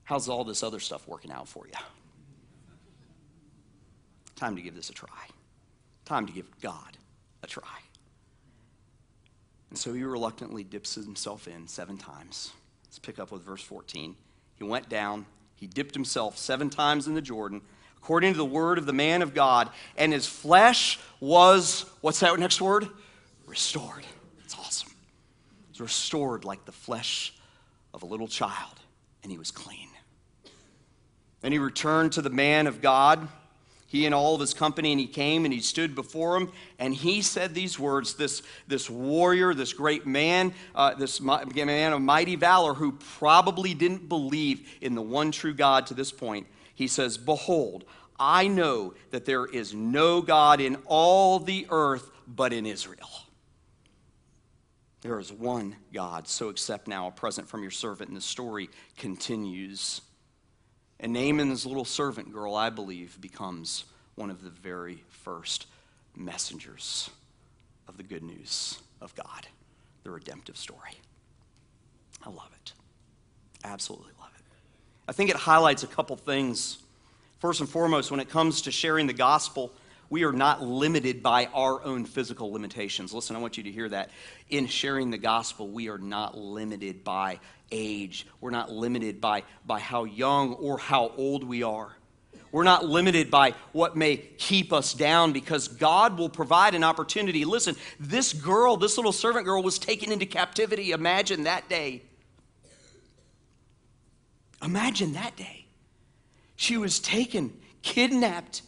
how's 0.04 0.28
all 0.28 0.44
this 0.44 0.62
other 0.62 0.80
stuff 0.80 1.08
working 1.08 1.32
out 1.32 1.48
for 1.48 1.66
you? 1.66 1.72
Time 4.38 4.54
to 4.54 4.62
give 4.62 4.76
this 4.76 4.88
a 4.88 4.92
try. 4.92 5.08
Time 6.04 6.24
to 6.26 6.32
give 6.32 6.46
God 6.60 6.96
a 7.42 7.48
try. 7.48 7.64
And 9.68 9.76
so 9.76 9.92
he 9.92 10.04
reluctantly 10.04 10.62
dips 10.62 10.94
himself 10.94 11.48
in 11.48 11.66
seven 11.66 11.98
times. 11.98 12.52
Let's 12.84 13.00
pick 13.00 13.18
up 13.18 13.32
with 13.32 13.42
verse 13.42 13.62
14. 13.62 14.14
He 14.54 14.64
went 14.64 14.88
down, 14.88 15.26
he 15.56 15.66
dipped 15.66 15.92
himself 15.92 16.38
seven 16.38 16.70
times 16.70 17.08
in 17.08 17.14
the 17.14 17.20
Jordan, 17.20 17.62
according 17.96 18.32
to 18.32 18.38
the 18.38 18.44
word 18.44 18.78
of 18.78 18.86
the 18.86 18.92
man 18.92 19.22
of 19.22 19.34
God, 19.34 19.70
and 19.96 20.12
his 20.12 20.26
flesh 20.26 21.00
was, 21.18 21.84
what's 22.00 22.20
that 22.20 22.38
next 22.38 22.60
word? 22.60 22.88
Restored. 23.44 24.04
It's 24.44 24.56
awesome. 24.56 24.92
It's 25.70 25.80
restored 25.80 26.44
like 26.44 26.64
the 26.64 26.70
flesh 26.70 27.34
of 27.92 28.04
a 28.04 28.06
little 28.06 28.28
child, 28.28 28.78
and 29.24 29.32
he 29.32 29.38
was 29.38 29.50
clean. 29.50 29.88
Then 31.40 31.50
he 31.50 31.58
returned 31.58 32.12
to 32.12 32.22
the 32.22 32.30
man 32.30 32.68
of 32.68 32.80
God 32.80 33.28
he 33.88 34.04
and 34.04 34.14
all 34.14 34.34
of 34.34 34.40
his 34.40 34.52
company, 34.52 34.92
and 34.92 35.00
he 35.00 35.06
came 35.06 35.46
and 35.46 35.52
he 35.52 35.60
stood 35.60 35.94
before 35.94 36.36
him, 36.36 36.52
and 36.78 36.94
he 36.94 37.22
said 37.22 37.54
these 37.54 37.78
words 37.78 38.14
This, 38.14 38.42
this 38.68 38.88
warrior, 38.88 39.54
this 39.54 39.72
great 39.72 40.06
man, 40.06 40.52
uh, 40.74 40.94
this 40.94 41.20
man 41.22 41.92
of 41.94 42.02
mighty 42.02 42.36
valor 42.36 42.74
who 42.74 42.92
probably 42.92 43.72
didn't 43.72 44.06
believe 44.08 44.68
in 44.82 44.94
the 44.94 45.02
one 45.02 45.32
true 45.32 45.54
God 45.54 45.86
to 45.86 45.94
this 45.94 46.12
point, 46.12 46.46
he 46.74 46.86
says, 46.86 47.16
Behold, 47.16 47.84
I 48.20 48.46
know 48.46 48.92
that 49.10 49.24
there 49.24 49.46
is 49.46 49.72
no 49.72 50.20
God 50.20 50.60
in 50.60 50.76
all 50.84 51.38
the 51.38 51.66
earth 51.70 52.10
but 52.26 52.52
in 52.52 52.66
Israel. 52.66 53.08
There 55.00 55.18
is 55.18 55.32
one 55.32 55.76
God, 55.94 56.28
so 56.28 56.50
accept 56.50 56.88
now 56.88 57.08
a 57.08 57.10
present 57.10 57.48
from 57.48 57.62
your 57.62 57.70
servant. 57.70 58.08
And 58.08 58.16
the 58.16 58.22
story 58.22 58.68
continues. 58.98 60.02
And 61.00 61.12
Naaman's 61.12 61.64
little 61.64 61.84
servant 61.84 62.32
girl, 62.32 62.54
I 62.54 62.70
believe, 62.70 63.20
becomes 63.20 63.84
one 64.16 64.30
of 64.30 64.42
the 64.42 64.50
very 64.50 65.04
first 65.08 65.66
messengers 66.16 67.10
of 67.86 67.96
the 67.96 68.02
good 68.02 68.22
news 68.22 68.78
of 69.00 69.14
God, 69.14 69.46
the 70.02 70.10
redemptive 70.10 70.56
story. 70.56 71.00
I 72.24 72.30
love 72.30 72.50
it. 72.60 72.72
Absolutely 73.64 74.12
love 74.20 74.30
it. 74.36 74.44
I 75.08 75.12
think 75.12 75.30
it 75.30 75.36
highlights 75.36 75.84
a 75.84 75.86
couple 75.86 76.16
things. 76.16 76.78
First 77.38 77.60
and 77.60 77.68
foremost, 77.68 78.10
when 78.10 78.18
it 78.20 78.28
comes 78.28 78.62
to 78.62 78.72
sharing 78.72 79.06
the 79.06 79.12
gospel, 79.12 79.72
we 80.10 80.24
are 80.24 80.32
not 80.32 80.62
limited 80.62 81.22
by 81.22 81.46
our 81.54 81.82
own 81.84 82.04
physical 82.04 82.50
limitations. 82.52 83.12
Listen, 83.12 83.36
I 83.36 83.38
want 83.38 83.56
you 83.56 83.62
to 83.64 83.70
hear 83.70 83.88
that. 83.90 84.10
In 84.50 84.66
sharing 84.66 85.10
the 85.10 85.18
gospel, 85.18 85.68
we 85.68 85.88
are 85.88 85.98
not 85.98 86.36
limited 86.36 87.04
by 87.04 87.38
age. 87.70 88.26
We're 88.40 88.50
not 88.50 88.70
limited 88.70 89.20
by, 89.20 89.44
by 89.66 89.80
how 89.80 90.04
young 90.04 90.54
or 90.54 90.78
how 90.78 91.12
old 91.16 91.44
we 91.44 91.62
are. 91.62 91.94
We're 92.50 92.64
not 92.64 92.84
limited 92.84 93.30
by 93.30 93.54
what 93.72 93.96
may 93.96 94.16
keep 94.16 94.72
us 94.72 94.94
down 94.94 95.32
because 95.32 95.68
God 95.68 96.18
will 96.18 96.30
provide 96.30 96.74
an 96.74 96.82
opportunity. 96.82 97.44
Listen, 97.44 97.76
this 98.00 98.32
girl, 98.32 98.76
this 98.76 98.96
little 98.96 99.12
servant 99.12 99.44
girl, 99.44 99.62
was 99.62 99.78
taken 99.78 100.10
into 100.10 100.24
captivity. 100.24 100.92
Imagine 100.92 101.44
that 101.44 101.68
day. 101.68 102.02
Imagine 104.62 105.12
that 105.12 105.36
day. 105.36 105.66
She 106.56 106.76
was 106.76 106.98
taken, 106.98 107.52
kidnapped, 107.82 108.62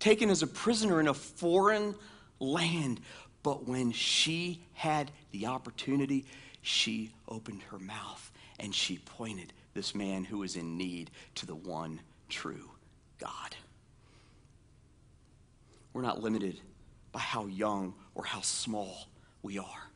taken 0.00 0.28
as 0.28 0.42
a 0.42 0.46
prisoner 0.46 1.00
in 1.00 1.08
a 1.08 1.14
foreign 1.14 1.94
land. 2.40 3.00
But 3.42 3.66
when 3.66 3.92
she 3.92 4.62
had 4.74 5.10
the 5.30 5.46
opportunity, 5.46 6.26
she 6.64 7.10
opened 7.28 7.62
her 7.64 7.78
mouth 7.78 8.32
and 8.58 8.74
she 8.74 8.96
pointed 8.96 9.52
this 9.74 9.94
man 9.94 10.24
who 10.24 10.38
was 10.38 10.56
in 10.56 10.78
need 10.78 11.10
to 11.34 11.44
the 11.44 11.54
one 11.54 12.00
true 12.30 12.70
God. 13.18 13.54
We're 15.92 16.00
not 16.00 16.22
limited 16.22 16.58
by 17.12 17.20
how 17.20 17.46
young 17.46 17.92
or 18.14 18.24
how 18.24 18.40
small 18.40 19.08
we 19.42 19.58
are 19.58 19.90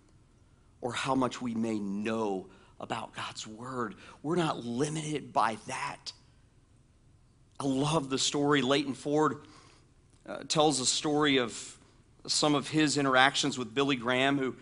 or 0.82 0.92
how 0.92 1.14
much 1.14 1.40
we 1.40 1.54
may 1.54 1.78
know 1.78 2.46
about 2.78 3.16
God's 3.16 3.46
word. 3.46 3.94
We're 4.22 4.36
not 4.36 4.62
limited 4.64 5.32
by 5.32 5.56
that. 5.68 6.12
I 7.58 7.64
love 7.64 8.10
the 8.10 8.18
story. 8.18 8.60
Leighton 8.60 8.92
Ford 8.92 9.38
uh, 10.28 10.40
tells 10.46 10.80
a 10.80 10.86
story 10.86 11.38
of 11.38 11.78
some 12.26 12.54
of 12.54 12.68
his 12.68 12.98
interactions 12.98 13.56
with 13.58 13.74
Billy 13.74 13.96
Graham, 13.96 14.36
who, 14.36 14.54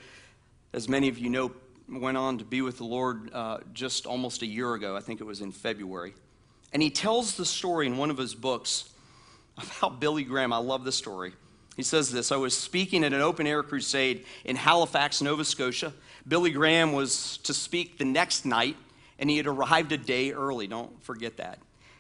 as 0.73 0.88
many 0.88 1.09
of 1.09 1.19
you 1.19 1.29
know, 1.31 1.51
went 1.88 2.16
on 2.16 2.38
to 2.38 2.44
be 2.44 2.62
with 2.62 2.79
the 2.79 2.85
Lord 2.85 3.31
uh, 3.33 3.59
just 3.72 4.07
almost 4.07 4.42
a 4.42 4.46
year 4.46 4.75
ago. 4.75 4.96
I 4.96 5.01
think 5.01 5.20
it 5.20 5.25
was 5.25 5.40
in 5.40 5.53
February. 5.53 6.14
And 6.72 6.83
he 6.83 6.90
tells 6.90 7.37
the 7.37 7.44
story 7.44 7.87
in 7.87 7.96
one 7.96 8.11
of 8.11 8.18
his 8.18 8.35
books 8.35 8.90
about 9.79 10.01
Billy 10.01 10.25
Graham. 10.25 10.53
I 10.53 10.59
love 10.59 10.85
the 10.85 10.92
story. 10.92 11.33
He 11.77 11.83
says 11.83 12.11
this 12.11 12.33
I 12.33 12.37
was 12.37 12.57
speaking 12.57 13.05
at 13.05 13.12
an 13.12 13.20
open 13.20 13.46
air 13.46 13.62
crusade 13.62 14.25
in 14.44 14.57
Halifax, 14.57 15.20
Nova 15.20 15.44
Scotia. 15.44 15.92
Billy 16.27 16.51
Graham 16.51 16.92
was 16.92 17.37
to 17.38 17.55
speak 17.55 17.99
the 17.99 18.05
next 18.05 18.44
night, 18.44 18.77
and 19.18 19.31
he 19.31 19.37
had 19.37 19.46
arrived 19.46 19.92
a 19.92 19.99
day 19.99 20.33
early. 20.33 20.66
Don't 20.66 21.03
forget 21.05 21.37
that. 21.37 21.59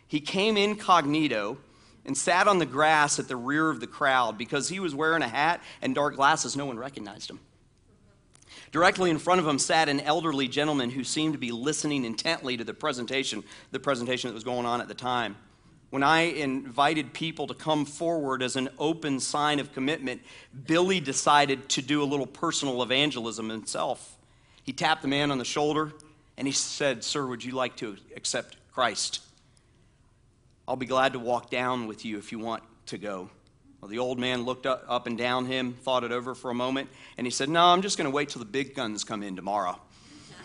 He 0.08 0.20
came 0.20 0.56
incognito 0.56 1.58
and 2.04 2.16
sat 2.16 2.48
on 2.48 2.58
the 2.58 2.66
grass 2.66 3.18
at 3.18 3.28
the 3.28 3.36
rear 3.36 3.68
of 3.68 3.80
the 3.80 3.86
crowd 3.86 4.38
because 4.38 4.68
he 4.68 4.80
was 4.80 4.94
wearing 4.94 5.22
a 5.22 5.28
hat 5.28 5.60
and 5.82 5.94
dark 5.94 6.16
glasses. 6.16 6.56
No 6.56 6.66
one 6.66 6.78
recognized 6.78 7.30
him. 7.30 7.40
Directly 8.72 9.10
in 9.10 9.18
front 9.18 9.40
of 9.40 9.46
him 9.46 9.58
sat 9.58 9.88
an 9.88 10.00
elderly 10.00 10.48
gentleman 10.48 10.90
who 10.90 11.04
seemed 11.04 11.34
to 11.34 11.38
be 11.38 11.52
listening 11.52 12.04
intently 12.04 12.56
to 12.56 12.64
the 12.64 12.74
presentation, 12.74 13.44
the 13.70 13.80
presentation 13.80 14.28
that 14.28 14.34
was 14.34 14.44
going 14.44 14.66
on 14.66 14.80
at 14.80 14.88
the 14.88 14.94
time. 14.94 15.36
When 15.90 16.02
I 16.02 16.22
invited 16.22 17.12
people 17.12 17.46
to 17.46 17.54
come 17.54 17.84
forward 17.84 18.42
as 18.42 18.56
an 18.56 18.68
open 18.78 19.20
sign 19.20 19.60
of 19.60 19.72
commitment, 19.72 20.20
Billy 20.66 21.00
decided 21.00 21.68
to 21.70 21.82
do 21.82 22.02
a 22.02 22.04
little 22.04 22.26
personal 22.26 22.82
evangelism 22.82 23.48
himself. 23.48 24.16
He 24.64 24.72
tapped 24.72 25.02
the 25.02 25.08
man 25.08 25.30
on 25.30 25.38
the 25.38 25.44
shoulder 25.44 25.92
and 26.36 26.46
he 26.46 26.52
said, 26.52 27.04
Sir, 27.04 27.24
would 27.26 27.44
you 27.44 27.52
like 27.52 27.76
to 27.76 27.96
accept 28.16 28.56
Christ? 28.72 29.20
I'll 30.66 30.76
be 30.76 30.86
glad 30.86 31.12
to 31.12 31.20
walk 31.20 31.50
down 31.50 31.86
with 31.86 32.04
you 32.04 32.18
if 32.18 32.32
you 32.32 32.40
want 32.40 32.64
to 32.86 32.98
go. 32.98 33.30
Well, 33.80 33.90
the 33.90 33.98
old 33.98 34.18
man 34.18 34.44
looked 34.44 34.66
up, 34.66 34.84
up 34.88 35.06
and 35.06 35.18
down 35.18 35.46
him, 35.46 35.74
thought 35.74 36.02
it 36.02 36.12
over 36.12 36.34
for 36.34 36.50
a 36.50 36.54
moment, 36.54 36.88
and 37.18 37.26
he 37.26 37.30
said, 37.30 37.48
No, 37.48 37.66
I'm 37.66 37.82
just 37.82 37.98
going 37.98 38.10
to 38.10 38.14
wait 38.14 38.30
till 38.30 38.40
the 38.40 38.46
big 38.46 38.74
guns 38.74 39.04
come 39.04 39.22
in 39.22 39.36
tomorrow. 39.36 39.78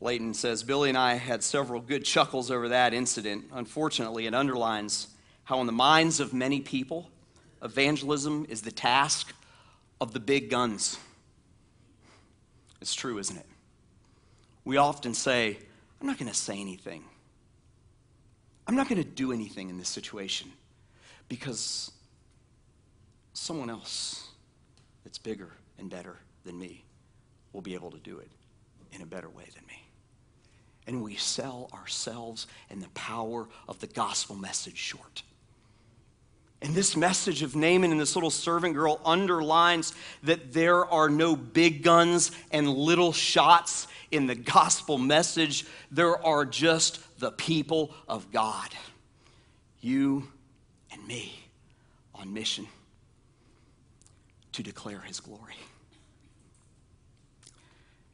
Leighton 0.00 0.34
says, 0.34 0.62
Billy 0.62 0.90
and 0.90 0.98
I 0.98 1.14
had 1.14 1.42
several 1.42 1.80
good 1.80 2.04
chuckles 2.04 2.50
over 2.50 2.68
that 2.68 2.92
incident. 2.92 3.46
Unfortunately, 3.52 4.26
it 4.26 4.34
underlines 4.34 5.08
how, 5.44 5.60
in 5.60 5.66
the 5.66 5.72
minds 5.72 6.20
of 6.20 6.34
many 6.34 6.60
people, 6.60 7.10
evangelism 7.62 8.46
is 8.48 8.62
the 8.62 8.70
task 8.70 9.34
of 10.00 10.12
the 10.12 10.20
big 10.20 10.50
guns. 10.50 10.98
It's 12.80 12.94
true, 12.94 13.18
isn't 13.18 13.36
it? 13.36 13.46
We 14.64 14.76
often 14.76 15.14
say, 15.14 15.58
I'm 16.00 16.06
not 16.06 16.18
going 16.18 16.30
to 16.30 16.36
say 16.36 16.60
anything. 16.60 17.04
I'm 18.68 18.76
not 18.76 18.86
going 18.86 19.02
to 19.02 19.08
do 19.08 19.32
anything 19.32 19.70
in 19.70 19.78
this 19.78 19.88
situation 19.88 20.52
because 21.30 21.90
someone 23.32 23.70
else 23.70 24.28
that's 25.04 25.16
bigger 25.16 25.48
and 25.78 25.88
better 25.88 26.16
than 26.44 26.58
me 26.58 26.84
will 27.54 27.62
be 27.62 27.72
able 27.72 27.90
to 27.90 27.98
do 27.98 28.18
it 28.18 28.28
in 28.92 29.00
a 29.00 29.06
better 29.06 29.30
way 29.30 29.44
than 29.54 29.64
me. 29.66 29.88
And 30.86 31.02
we 31.02 31.16
sell 31.16 31.70
ourselves 31.72 32.46
and 32.68 32.82
the 32.82 32.88
power 32.90 33.48
of 33.68 33.80
the 33.80 33.86
gospel 33.86 34.36
message 34.36 34.76
short. 34.76 35.22
And 36.60 36.74
this 36.74 36.96
message 36.96 37.42
of 37.42 37.54
Naaman 37.54 37.92
and 37.92 38.00
this 38.00 38.16
little 38.16 38.30
servant 38.30 38.74
girl 38.74 39.00
underlines 39.04 39.94
that 40.24 40.52
there 40.52 40.84
are 40.86 41.08
no 41.08 41.36
big 41.36 41.84
guns 41.84 42.32
and 42.50 42.68
little 42.68 43.12
shots 43.12 43.86
in 44.10 44.26
the 44.26 44.34
gospel 44.34 44.98
message. 44.98 45.66
There 45.90 46.24
are 46.24 46.44
just 46.44 47.00
the 47.20 47.30
people 47.30 47.94
of 48.08 48.32
God. 48.32 48.70
You 49.80 50.26
and 50.90 51.06
me 51.06 51.38
on 52.14 52.32
mission 52.32 52.66
to 54.52 54.62
declare 54.64 55.00
his 55.00 55.20
glory. 55.20 55.54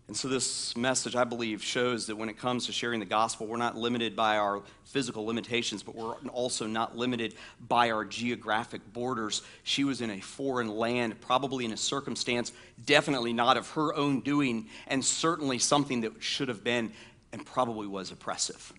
And 0.06 0.14
so, 0.14 0.28
this 0.28 0.76
message, 0.76 1.16
I 1.16 1.24
believe, 1.24 1.62
shows 1.62 2.06
that 2.08 2.16
when 2.16 2.28
it 2.28 2.38
comes 2.38 2.66
to 2.66 2.72
sharing 2.72 3.00
the 3.00 3.06
gospel, 3.06 3.46
we're 3.46 3.56
not 3.56 3.74
limited 3.74 4.14
by 4.14 4.36
our 4.36 4.60
physical 4.84 5.24
limitations, 5.24 5.82
but 5.82 5.94
we're 5.94 6.12
also 6.28 6.66
not 6.66 6.94
limited 6.94 7.34
by 7.68 7.90
our 7.90 8.04
geographic 8.04 8.82
borders. 8.92 9.40
She 9.62 9.82
was 9.82 10.02
in 10.02 10.10
a 10.10 10.20
foreign 10.20 10.68
land, 10.68 11.18
probably 11.22 11.64
in 11.64 11.72
a 11.72 11.76
circumstance 11.76 12.52
definitely 12.84 13.32
not 13.32 13.56
of 13.56 13.70
her 13.70 13.94
own 13.94 14.20
doing, 14.20 14.68
and 14.88 15.02
certainly 15.02 15.58
something 15.58 16.02
that 16.02 16.22
should 16.22 16.48
have 16.48 16.62
been 16.62 16.92
and 17.32 17.44
probably 17.46 17.86
was 17.86 18.12
oppressive. 18.12 18.74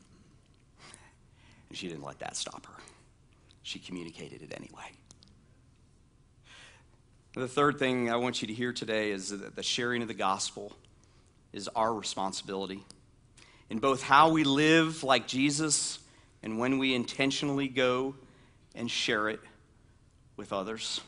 And 1.70 1.78
she 1.78 1.88
didn't 1.88 2.04
let 2.04 2.20
that 2.20 2.38
stop 2.38 2.68
her, 2.68 2.84
she 3.64 3.80
communicated 3.80 4.44
it 4.44 4.54
anyway. 4.56 4.92
The 7.34 7.48
third 7.48 7.80
thing 7.80 8.12
I 8.12 8.16
want 8.16 8.42
you 8.42 8.48
to 8.48 8.54
hear 8.54 8.72
today 8.72 9.12
is 9.12 9.30
the 9.30 9.64
sharing 9.64 10.04
of 10.04 10.08
the 10.08 10.14
gospel 10.14 10.72
is 11.56 11.70
our 11.70 11.94
responsibility. 11.94 12.84
In 13.70 13.80
both 13.80 14.04
how 14.04 14.30
we 14.30 14.44
live 14.44 15.04
like 15.04 15.26
Jesus 15.26 16.00
and 16.44 16.60
when 16.60 16.78
we 16.78 16.94
intentionally 16.94 17.70
go 17.70 18.13
and 18.76 18.91
share 18.91 19.30
it 19.30 19.39
with 20.36 20.52
others. 20.52 21.00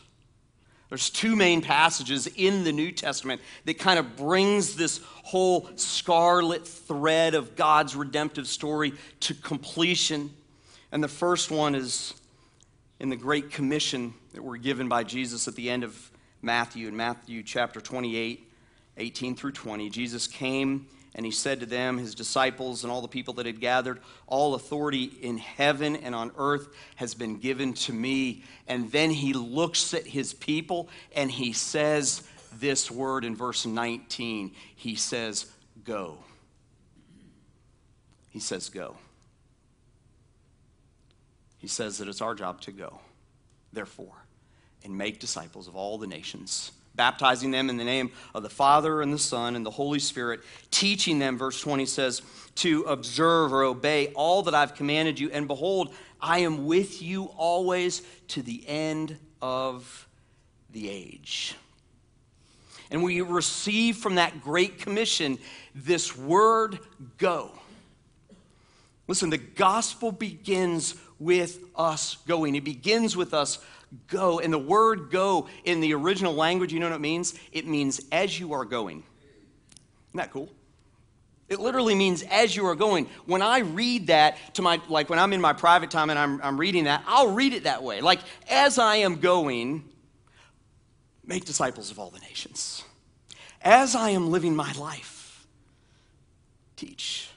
There's 0.88 1.10
two 1.10 1.36
main 1.36 1.62
passages 1.62 2.28
in 2.28 2.64
the 2.64 2.72
New 2.72 2.94
Testament 2.94 3.42
that 3.66 3.78
kind 3.78 4.00
of 4.00 4.16
brings 4.16 4.76
this 4.76 5.02
whole 5.04 5.70
scarlet 5.76 6.66
thread 6.66 7.36
of 7.36 7.58
God's 7.58 7.94
redemptive 7.94 8.48
story 8.48 8.94
to 9.20 9.34
completion. 9.34 10.34
And 10.94 11.04
the 11.04 11.10
first 11.10 11.52
one 11.52 11.76
is 11.76 12.14
in 13.02 13.10
the 13.10 13.18
Great 13.18 13.52
Commission 13.52 14.14
that 14.34 14.42
were 14.42 14.56
given 14.56 14.88
by 14.88 15.04
Jesus 15.04 15.50
at 15.50 15.56
the 15.56 15.70
end 15.70 15.84
of 15.84 16.10
Matthew, 16.42 16.88
in 16.88 16.96
Matthew 16.96 17.44
chapter 17.44 17.82
28. 17.82 18.47
18 18.98 19.36
through 19.36 19.52
20. 19.52 19.90
Jesus 19.90 20.28
came 20.28 20.88
and 21.16 21.26
he 21.26 21.32
said 21.32 21.62
to 21.62 21.66
them, 21.66 21.98
his 21.98 22.14
disciples, 22.14 22.84
and 22.84 22.92
all 22.92 23.02
the 23.02 23.08
people 23.08 23.34
that 23.36 23.48
had 23.48 23.60
gathered, 23.60 24.00
All 24.28 24.54
authority 24.54 25.06
in 25.22 25.40
heaven 25.40 25.96
and 25.96 26.14
on 26.14 26.32
earth 26.38 26.68
has 26.96 27.16
been 27.16 27.38
given 27.38 27.74
to 27.74 27.94
me. 27.94 28.44
And 28.68 28.92
then 28.92 29.10
he 29.10 29.34
looks 29.34 29.96
at 29.96 30.06
his 30.06 30.34
people 30.34 30.90
and 31.16 31.32
he 31.32 31.54
says 31.54 32.22
this 32.60 32.92
word 32.92 33.26
in 33.26 33.36
verse 33.36 33.66
19. 33.66 34.52
He 34.76 34.96
says, 34.96 35.48
Go. 35.84 36.20
He 38.30 38.40
says, 38.40 38.70
Go. 38.70 38.96
He 41.58 41.68
says 41.68 41.98
that 41.98 42.08
it's 42.08 42.22
our 42.22 42.36
job 42.36 42.62
to 42.62 42.72
go, 42.72 43.00
therefore, 43.74 44.14
and 44.84 44.96
make 44.96 45.20
disciples 45.20 45.68
of 45.68 45.76
all 45.76 45.98
the 45.98 46.06
nations 46.06 46.72
baptizing 46.98 47.52
them 47.52 47.70
in 47.70 47.78
the 47.78 47.84
name 47.84 48.12
of 48.34 48.44
the 48.44 48.50
Father 48.50 49.02
and 49.02 49.14
the 49.14 49.20
Son 49.20 49.56
and 49.56 49.66
the 49.66 49.72
Holy 49.72 50.00
Spirit, 50.00 50.42
teaching 50.72 51.20
them, 51.20 51.38
verse 51.38 51.62
20 51.62 51.86
says, 51.86 52.22
to 52.56 52.82
observe 52.84 53.54
or 53.54 53.64
obey 53.64 54.08
all 54.16 54.44
that 54.44 54.56
I've 54.56 54.76
commanded 54.76 55.20
you. 55.20 55.30
And 55.32 55.48
behold, 55.48 55.94
I 56.20 56.40
am 56.40 56.66
with 56.66 57.02
you 57.02 57.26
always 57.38 58.02
to 58.30 58.42
the 58.42 58.68
end 58.68 59.18
of 59.42 60.08
the 60.72 60.90
age. 60.90 61.56
And 62.90 63.04
we 63.04 63.22
receive 63.22 63.98
from 63.98 64.16
that 64.16 64.42
great 64.42 64.80
commission 64.80 65.38
this 65.76 66.18
word 66.18 66.80
go. 67.18 67.52
Listen, 69.08 69.30
the 69.30 69.38
gospel 69.38 70.12
begins 70.12 70.96
with 71.20 71.60
us 71.76 72.18
going. 72.28 72.56
It 72.56 72.64
begins 72.64 73.16
with 73.16 73.34
us 73.34 73.60
go. 74.08 74.40
And 74.40 74.52
the 74.52 74.60
word 74.60 75.12
go 75.12 75.48
in 75.64 75.82
the 75.82 75.94
original 75.94 76.34
language, 76.34 76.74
you 76.74 76.80
know 76.80 76.90
what 76.90 76.96
it 76.96 77.02
means? 77.02 77.34
It 77.52 77.68
means 77.68 78.02
as 78.12 78.40
you 78.40 78.54
are 78.54 78.66
going. 78.66 79.04
Isn't 80.10 80.18
that 80.18 80.32
cool? 80.32 80.50
It 81.50 81.60
literally 81.60 81.96
means 81.96 82.24
as 82.24 82.56
you 82.56 82.66
are 82.66 82.76
going. 82.76 83.08
When 83.26 83.42
I 83.42 83.60
read 83.60 84.08
that 84.08 84.56
to 84.56 84.62
my, 84.62 84.82
like 84.90 85.10
when 85.10 85.18
I'm 85.18 85.32
in 85.32 85.40
my 85.40 85.54
private 85.54 85.90
time 85.90 86.10
and 86.10 86.20
I'm, 86.20 86.42
I'm 86.42 86.60
reading 86.60 86.86
that, 86.86 87.04
I'll 87.08 87.32
read 87.32 87.54
it 87.54 87.64
that 87.64 87.84
way. 87.84 88.02
Like, 88.02 88.20
as 88.50 88.78
I 88.78 88.98
am 88.98 89.16
going, 89.16 89.86
make 91.26 91.46
disciples 91.46 91.90
of 91.90 92.00
all 92.00 92.10
the 92.10 92.20
nations. 92.20 92.84
As 93.62 93.96
I 93.96 94.10
am 94.10 94.30
living 94.30 94.56
my 94.56 94.74
life, 94.74 95.48
teach. 96.76 97.30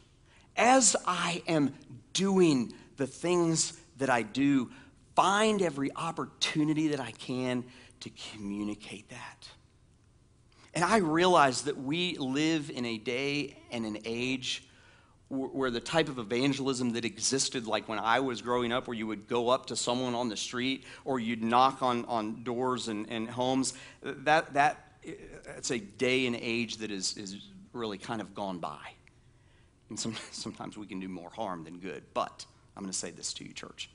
As 0.56 0.96
I 1.06 1.42
am 1.46 1.74
doing 2.12 2.72
the 2.96 3.06
things 3.06 3.78
that 3.98 4.10
I 4.10 4.22
do, 4.22 4.70
find 5.14 5.62
every 5.62 5.90
opportunity 5.94 6.88
that 6.88 7.00
I 7.00 7.10
can 7.12 7.64
to 8.00 8.10
communicate 8.32 9.08
that. 9.10 9.48
And 10.74 10.84
I 10.84 10.98
realize 10.98 11.62
that 11.62 11.76
we 11.76 12.16
live 12.16 12.70
in 12.70 12.84
a 12.84 12.96
day 12.96 13.56
and 13.70 13.84
an 13.84 13.98
age 14.04 14.64
where 15.28 15.70
the 15.70 15.80
type 15.80 16.08
of 16.08 16.18
evangelism 16.18 16.92
that 16.94 17.04
existed, 17.04 17.66
like 17.66 17.88
when 17.88 18.00
I 18.00 18.18
was 18.18 18.42
growing 18.42 18.72
up, 18.72 18.88
where 18.88 18.96
you 18.96 19.06
would 19.06 19.28
go 19.28 19.48
up 19.48 19.66
to 19.66 19.76
someone 19.76 20.14
on 20.14 20.28
the 20.28 20.36
street 20.36 20.84
or 21.04 21.20
you'd 21.20 21.42
knock 21.42 21.82
on, 21.82 22.04
on 22.06 22.42
doors 22.42 22.88
and, 22.88 23.08
and 23.08 23.30
homes, 23.30 23.74
that, 24.02 24.52
that 24.54 24.90
it's 25.56 25.70
a 25.70 25.78
day 25.78 26.26
and 26.26 26.34
age 26.34 26.78
that 26.78 26.90
is, 26.90 27.16
is 27.16 27.36
really 27.72 27.96
kind 27.96 28.20
of 28.20 28.34
gone 28.34 28.58
by. 28.58 28.94
And 29.88 29.98
some, 29.98 30.16
sometimes 30.32 30.76
we 30.76 30.86
can 30.86 30.98
do 30.98 31.08
more 31.08 31.30
harm 31.30 31.62
than 31.62 31.78
good. 31.78 32.02
But 32.12 32.44
I'm 32.76 32.82
going 32.82 32.92
to 32.92 32.98
say 32.98 33.12
this 33.12 33.32
to 33.34 33.44
you, 33.44 33.52
church. 33.52 33.88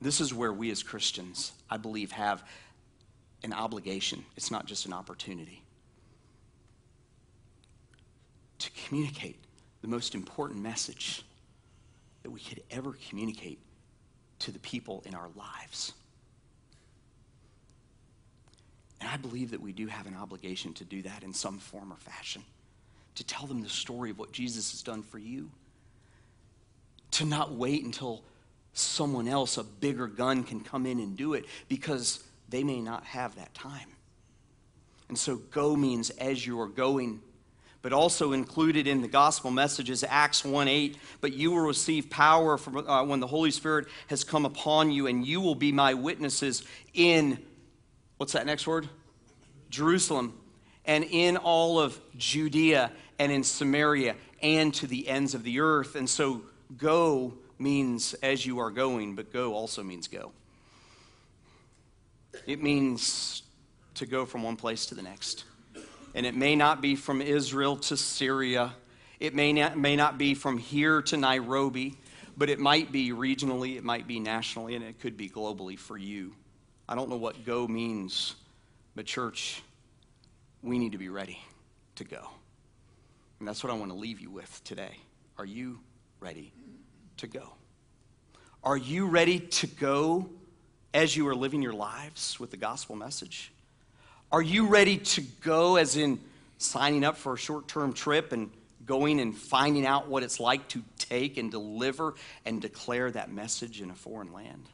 This 0.00 0.20
is 0.20 0.32
where 0.32 0.52
we 0.52 0.70
as 0.70 0.82
Christians, 0.82 1.52
I 1.68 1.76
believe, 1.76 2.12
have 2.12 2.42
an 3.42 3.52
obligation. 3.52 4.24
It's 4.36 4.50
not 4.50 4.66
just 4.66 4.86
an 4.86 4.92
opportunity 4.92 5.62
to 8.58 8.70
communicate 8.86 9.36
the 9.82 9.88
most 9.88 10.14
important 10.14 10.60
message 10.60 11.24
that 12.22 12.30
we 12.30 12.40
could 12.40 12.62
ever 12.70 12.94
communicate 13.08 13.58
to 14.40 14.50
the 14.50 14.58
people 14.58 15.02
in 15.06 15.14
our 15.14 15.28
lives. 15.34 15.92
And 19.00 19.08
I 19.08 19.16
believe 19.16 19.50
that 19.52 19.60
we 19.60 19.72
do 19.72 19.86
have 19.86 20.06
an 20.06 20.14
obligation 20.14 20.74
to 20.74 20.84
do 20.84 21.02
that 21.02 21.22
in 21.22 21.32
some 21.32 21.58
form 21.58 21.92
or 21.92 21.96
fashion, 21.96 22.42
to 23.14 23.24
tell 23.24 23.46
them 23.46 23.62
the 23.62 23.68
story 23.68 24.10
of 24.10 24.18
what 24.18 24.32
Jesus 24.32 24.72
has 24.72 24.82
done 24.82 25.02
for 25.02 25.18
you, 25.18 25.50
to 27.12 27.24
not 27.24 27.52
wait 27.52 27.84
until 27.84 28.22
someone 28.72 29.28
else, 29.28 29.58
a 29.58 29.64
bigger 29.64 30.06
gun, 30.06 30.44
can 30.44 30.60
come 30.60 30.86
in 30.86 30.98
and 31.00 31.16
do 31.16 31.34
it 31.34 31.44
because 31.68 32.22
they 32.48 32.64
may 32.64 32.80
not 32.80 33.04
have 33.04 33.36
that 33.36 33.54
time. 33.54 33.88
And 35.08 35.18
so, 35.18 35.36
go 35.36 35.76
means 35.76 36.10
as 36.10 36.46
you 36.46 36.60
are 36.60 36.68
going 36.68 37.20
but 37.82 37.92
also 37.92 38.32
included 38.32 38.86
in 38.86 39.00
the 39.00 39.08
gospel 39.08 39.50
message 39.50 39.88
is 39.88 40.04
Acts 40.08 40.44
1 40.44 40.68
8. 40.68 40.98
But 41.20 41.32
you 41.32 41.50
will 41.50 41.60
receive 41.60 42.10
power 42.10 42.58
from, 42.58 42.76
uh, 42.76 43.04
when 43.04 43.20
the 43.20 43.26
Holy 43.26 43.50
Spirit 43.50 43.88
has 44.08 44.24
come 44.24 44.44
upon 44.44 44.90
you, 44.90 45.06
and 45.06 45.26
you 45.26 45.40
will 45.40 45.54
be 45.54 45.72
my 45.72 45.94
witnesses 45.94 46.64
in, 46.92 47.38
what's 48.18 48.32
that 48.34 48.46
next 48.46 48.66
word? 48.66 48.88
Jerusalem, 49.70 50.38
and 50.84 51.04
in 51.04 51.36
all 51.36 51.80
of 51.80 51.98
Judea 52.16 52.90
and 53.18 53.30
in 53.30 53.44
Samaria 53.44 54.16
and 54.42 54.74
to 54.74 54.86
the 54.86 55.08
ends 55.08 55.34
of 55.34 55.42
the 55.42 55.60
earth. 55.60 55.94
And 55.94 56.08
so, 56.08 56.42
go 56.76 57.34
means 57.60 58.14
as 58.14 58.44
you 58.44 58.58
are 58.58 58.70
going, 58.70 59.14
but 59.14 59.32
go 59.32 59.54
also 59.54 59.82
means 59.82 60.08
go. 60.08 60.32
It 62.46 62.62
means 62.62 63.42
to 63.94 64.06
go 64.06 64.24
from 64.24 64.42
one 64.42 64.56
place 64.56 64.86
to 64.86 64.94
the 64.94 65.02
next 65.02 65.44
and 66.14 66.26
it 66.26 66.34
may 66.34 66.56
not 66.56 66.80
be 66.80 66.96
from 66.96 67.22
Israel 67.22 67.76
to 67.76 67.96
Syria. 67.96 68.74
It 69.18 69.34
may 69.34 69.52
not, 69.52 69.78
may 69.78 69.96
not 69.96 70.18
be 70.18 70.34
from 70.34 70.58
here 70.58 71.02
to 71.02 71.16
Nairobi, 71.16 71.96
but 72.36 72.48
it 72.48 72.58
might 72.58 72.90
be 72.90 73.10
regionally, 73.10 73.76
it 73.76 73.84
might 73.84 74.06
be 74.06 74.18
nationally, 74.18 74.74
and 74.74 74.84
it 74.84 74.98
could 74.98 75.16
be 75.16 75.28
globally 75.28 75.78
for 75.78 75.96
you. 75.96 76.34
I 76.88 76.94
don't 76.94 77.08
know 77.08 77.16
what 77.16 77.44
go 77.44 77.68
means, 77.68 78.34
but 78.96 79.06
church, 79.06 79.62
we 80.62 80.78
need 80.78 80.92
to 80.92 80.98
be 80.98 81.08
ready 81.08 81.38
to 81.96 82.04
go. 82.04 82.28
And 83.38 83.46
that's 83.46 83.62
what 83.62 83.72
I 83.72 83.76
want 83.76 83.92
to 83.92 83.98
leave 83.98 84.20
you 84.20 84.30
with 84.30 84.60
today. 84.64 84.96
Are 85.38 85.44
you 85.44 85.80
ready 86.18 86.52
to 87.20 87.26
go? 87.26 87.52
Are 88.62 88.76
you 88.76 89.06
ready 89.06 89.40
to 89.40 89.66
go 89.66 90.28
as 90.92 91.16
you 91.16 91.26
are 91.28 91.34
living 91.34 91.62
your 91.62 91.72
lives 91.72 92.38
with 92.38 92.50
the 92.50 92.56
gospel 92.56 92.96
message? 92.96 93.52
Are 94.30 94.42
you 94.42 94.66
ready 94.66 94.98
to 94.98 95.22
go, 95.40 95.76
as 95.76 95.96
in 95.96 96.20
signing 96.58 97.04
up 97.04 97.16
for 97.16 97.34
a 97.34 97.38
short 97.38 97.68
term 97.68 97.92
trip 97.92 98.32
and 98.32 98.50
going 98.84 99.20
and 99.20 99.36
finding 99.36 99.86
out 99.86 100.08
what 100.08 100.22
it's 100.22 100.40
like 100.40 100.66
to 100.68 100.82
take 100.98 101.38
and 101.38 101.50
deliver 101.50 102.14
and 102.44 102.60
declare 102.60 103.10
that 103.10 103.30
message 103.32 103.80
in 103.80 103.90
a 103.90 103.94
foreign 103.94 104.32
land 104.32 104.68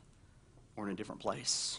or 0.76 0.87
in 0.87 0.92
a 0.92 0.96
different 0.96 1.20
place? 1.20 1.78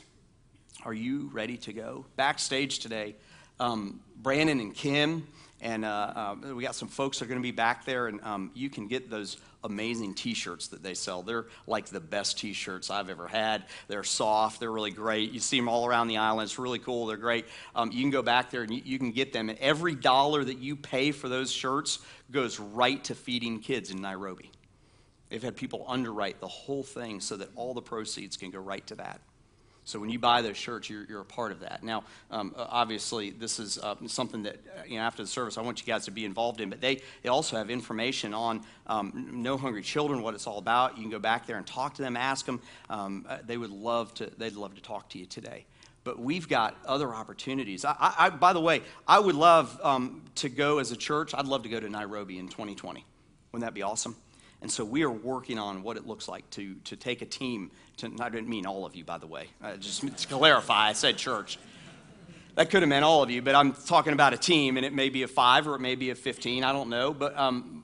Are 0.86 0.94
you 0.94 1.30
ready 1.34 1.58
to 1.58 1.74
go? 1.74 2.06
Backstage 2.16 2.80
today, 2.80 3.16
um, 3.60 4.00
Brandon 4.16 4.60
and 4.60 4.74
Kim, 4.74 5.28
and 5.62 5.86
uh, 5.86 6.36
uh, 6.46 6.54
we 6.54 6.64
got 6.64 6.76
some 6.76 6.88
folks 6.88 7.20
that 7.20 7.26
are 7.26 7.28
going 7.28 7.40
to 7.40 7.44
be 7.44 7.52
back 7.52 7.84
there, 7.86 8.08
and 8.08 8.22
um, 8.24 8.52
you 8.54 8.70
can 8.70 8.88
get 8.88 9.10
those 9.10 9.38
amazing 9.64 10.14
t-shirts 10.14 10.68
that 10.68 10.84
they 10.84 10.94
sell. 10.94 11.24
They're 11.24 11.48
like 11.66 11.88
the 11.88 12.00
best 12.00 12.38
t-shirts 12.38 12.92
I've 12.92 13.10
ever 13.10 13.28
had. 13.28 13.64
They're 13.88 14.04
soft. 14.04 14.60
They're 14.60 14.72
really 14.72 14.92
great. 14.92 15.32
You 15.32 15.40
see 15.40 15.58
them 15.58 15.68
all 15.68 15.86
around 15.88 16.10
the 16.10 16.18
island. 16.18 16.46
It's 16.46 16.60
really 16.60 16.80
cool. 16.80 17.08
They're 17.08 17.18
great. 17.18 17.46
Um, 17.76 17.92
you 17.92 18.02
can 18.02 18.12
go 18.12 18.22
back 18.22 18.52
there 18.52 18.62
and 18.62 18.72
you, 18.72 18.82
you, 18.86 19.00
can 19.00 19.12
get 19.12 19.34
them. 19.34 19.50
And 19.50 19.58
every 19.60 19.96
dollar 19.96 20.44
that 20.44 20.60
you 20.60 20.76
pay 20.76 21.12
for 21.12 21.28
those 21.28 21.52
shirts 21.52 22.00
goes 22.32 22.60
right 22.60 23.04
to 23.06 23.16
feeding 23.16 23.60
kids 23.60 23.90
in 23.90 24.00
Nairobi. 24.00 24.52
They've 25.30 25.44
had 25.44 25.56
people 25.56 25.86
underwrite 25.88 26.40
the 26.40 26.48
whole 26.48 26.84
thing 26.84 27.20
so 27.20 27.36
that 27.38 27.50
all 27.56 27.74
the 27.74 27.82
proceeds 27.82 28.38
can 28.38 28.52
go 28.52 28.60
right 28.60 28.86
to 28.88 28.96
that. 28.96 29.20
So 29.88 30.00
when 30.00 30.10
you 30.10 30.20
buy 30.20 30.42
those 30.42 30.58
shirts, 30.58 30.90
you're, 30.90 31.06
you're 31.06 31.22
a 31.22 31.26
part 31.26 31.54
of 31.54 31.62
that. 31.62 31.82
Now, 31.82 32.04
um, 32.30 32.54
obviously, 32.58 33.30
this 33.30 33.58
is 33.58 33.78
uh, 33.78 33.96
something 34.08 34.44
that 34.44 34.56
uh, 34.56 34.84
you 34.86 34.98
know 34.98 35.04
after 35.04 35.24
the 35.24 35.30
service 35.30 35.58
I 35.58 35.62
want 35.62 35.80
you 35.80 35.88
guys 35.88 36.04
to 36.06 36.12
be 36.12 36.26
involved 36.26 36.60
in. 36.60 36.70
But 36.70 36.82
they 36.82 37.02
they 37.24 37.30
also 37.30 37.56
have 37.56 37.70
information 37.70 38.34
on 38.34 38.64
um, 38.88 39.30
No 39.32 39.56
Hungry 39.56 39.82
Children, 39.82 40.22
what 40.24 40.34
it's 40.34 40.46
all 40.46 40.58
about. 40.58 40.98
You 40.98 41.04
can 41.04 41.10
go 41.10 41.20
back 41.20 41.48
there 41.48 41.56
and 41.56 41.66
talk 41.66 41.94
to 41.96 42.02
them, 42.02 42.18
ask 42.18 42.46
them. 42.46 42.62
Um, 42.90 43.26
uh, 43.30 43.38
they 43.46 43.56
would 43.56 43.70
love 43.70 44.14
to. 44.16 44.30
They'd 44.38 44.56
love 44.56 44.76
to 44.76 44.82
talk 44.82 45.08
to 45.12 45.20
you 45.20 45.26
today. 45.26 45.66
But 46.04 46.20
we've 46.20 46.50
got 46.50 46.78
other 46.86 47.16
opportunities. 47.16 47.86
I, 47.86 47.96
I, 48.00 48.30
by 48.30 48.52
the 48.52 48.62
way, 48.62 48.82
I 49.08 49.20
would 49.20 49.36
love 49.36 49.80
um, 49.82 50.22
to 50.36 50.50
go 50.50 50.80
as 50.80 50.92
a 50.92 50.98
church. 50.98 51.34
I'd 51.34 51.46
love 51.46 51.64
to 51.64 51.70
go 51.70 51.80
to 51.80 51.90
Nairobi 51.90 52.40
in 52.40 52.50
2020. 52.50 53.06
Wouldn't 53.54 53.66
that 53.66 53.74
be 53.74 53.84
awesome? 53.84 54.18
And 54.62 54.72
so 54.72 54.84
we 54.84 55.04
are 55.04 55.12
working 55.12 55.60
on 55.60 55.84
what 55.84 55.98
it 55.98 56.08
looks 56.08 56.28
like 56.28 56.50
to, 56.52 56.76
to 56.86 56.96
take 56.96 57.22
a 57.22 57.26
team. 57.26 57.72
To, 57.98 58.12
I 58.20 58.30
didn't 58.30 58.50
mean 58.50 58.66
all 58.66 58.86
of 58.86 58.96
you, 58.96 59.04
by 59.04 59.18
the 59.18 59.28
way. 59.28 59.48
Uh, 59.64 59.78
just 59.78 60.02
to 60.02 60.28
clarify, 60.28 60.90
I 60.90 60.94
said 60.94 61.18
church. 61.18 61.60
That 62.56 62.72
could 62.72 62.82
have 62.82 62.90
meant 62.90 63.06
all 63.06 63.22
of 63.22 63.30
you, 63.30 63.44
but 63.44 63.54
I'm 63.54 63.74
talking 63.74 64.14
about 64.14 64.34
a 64.34 64.38
team, 64.38 64.78
and 64.78 64.86
it 64.86 64.92
may 64.92 65.10
be 65.10 65.22
a 65.22 65.28
five 65.28 65.68
or 65.68 65.76
it 65.76 65.80
may 65.80 65.94
be 65.94 66.10
a 66.10 66.16
15. 66.16 66.64
I 66.64 66.72
don't 66.72 66.90
know. 66.90 67.14
But 67.14 67.38
um, 67.38 67.77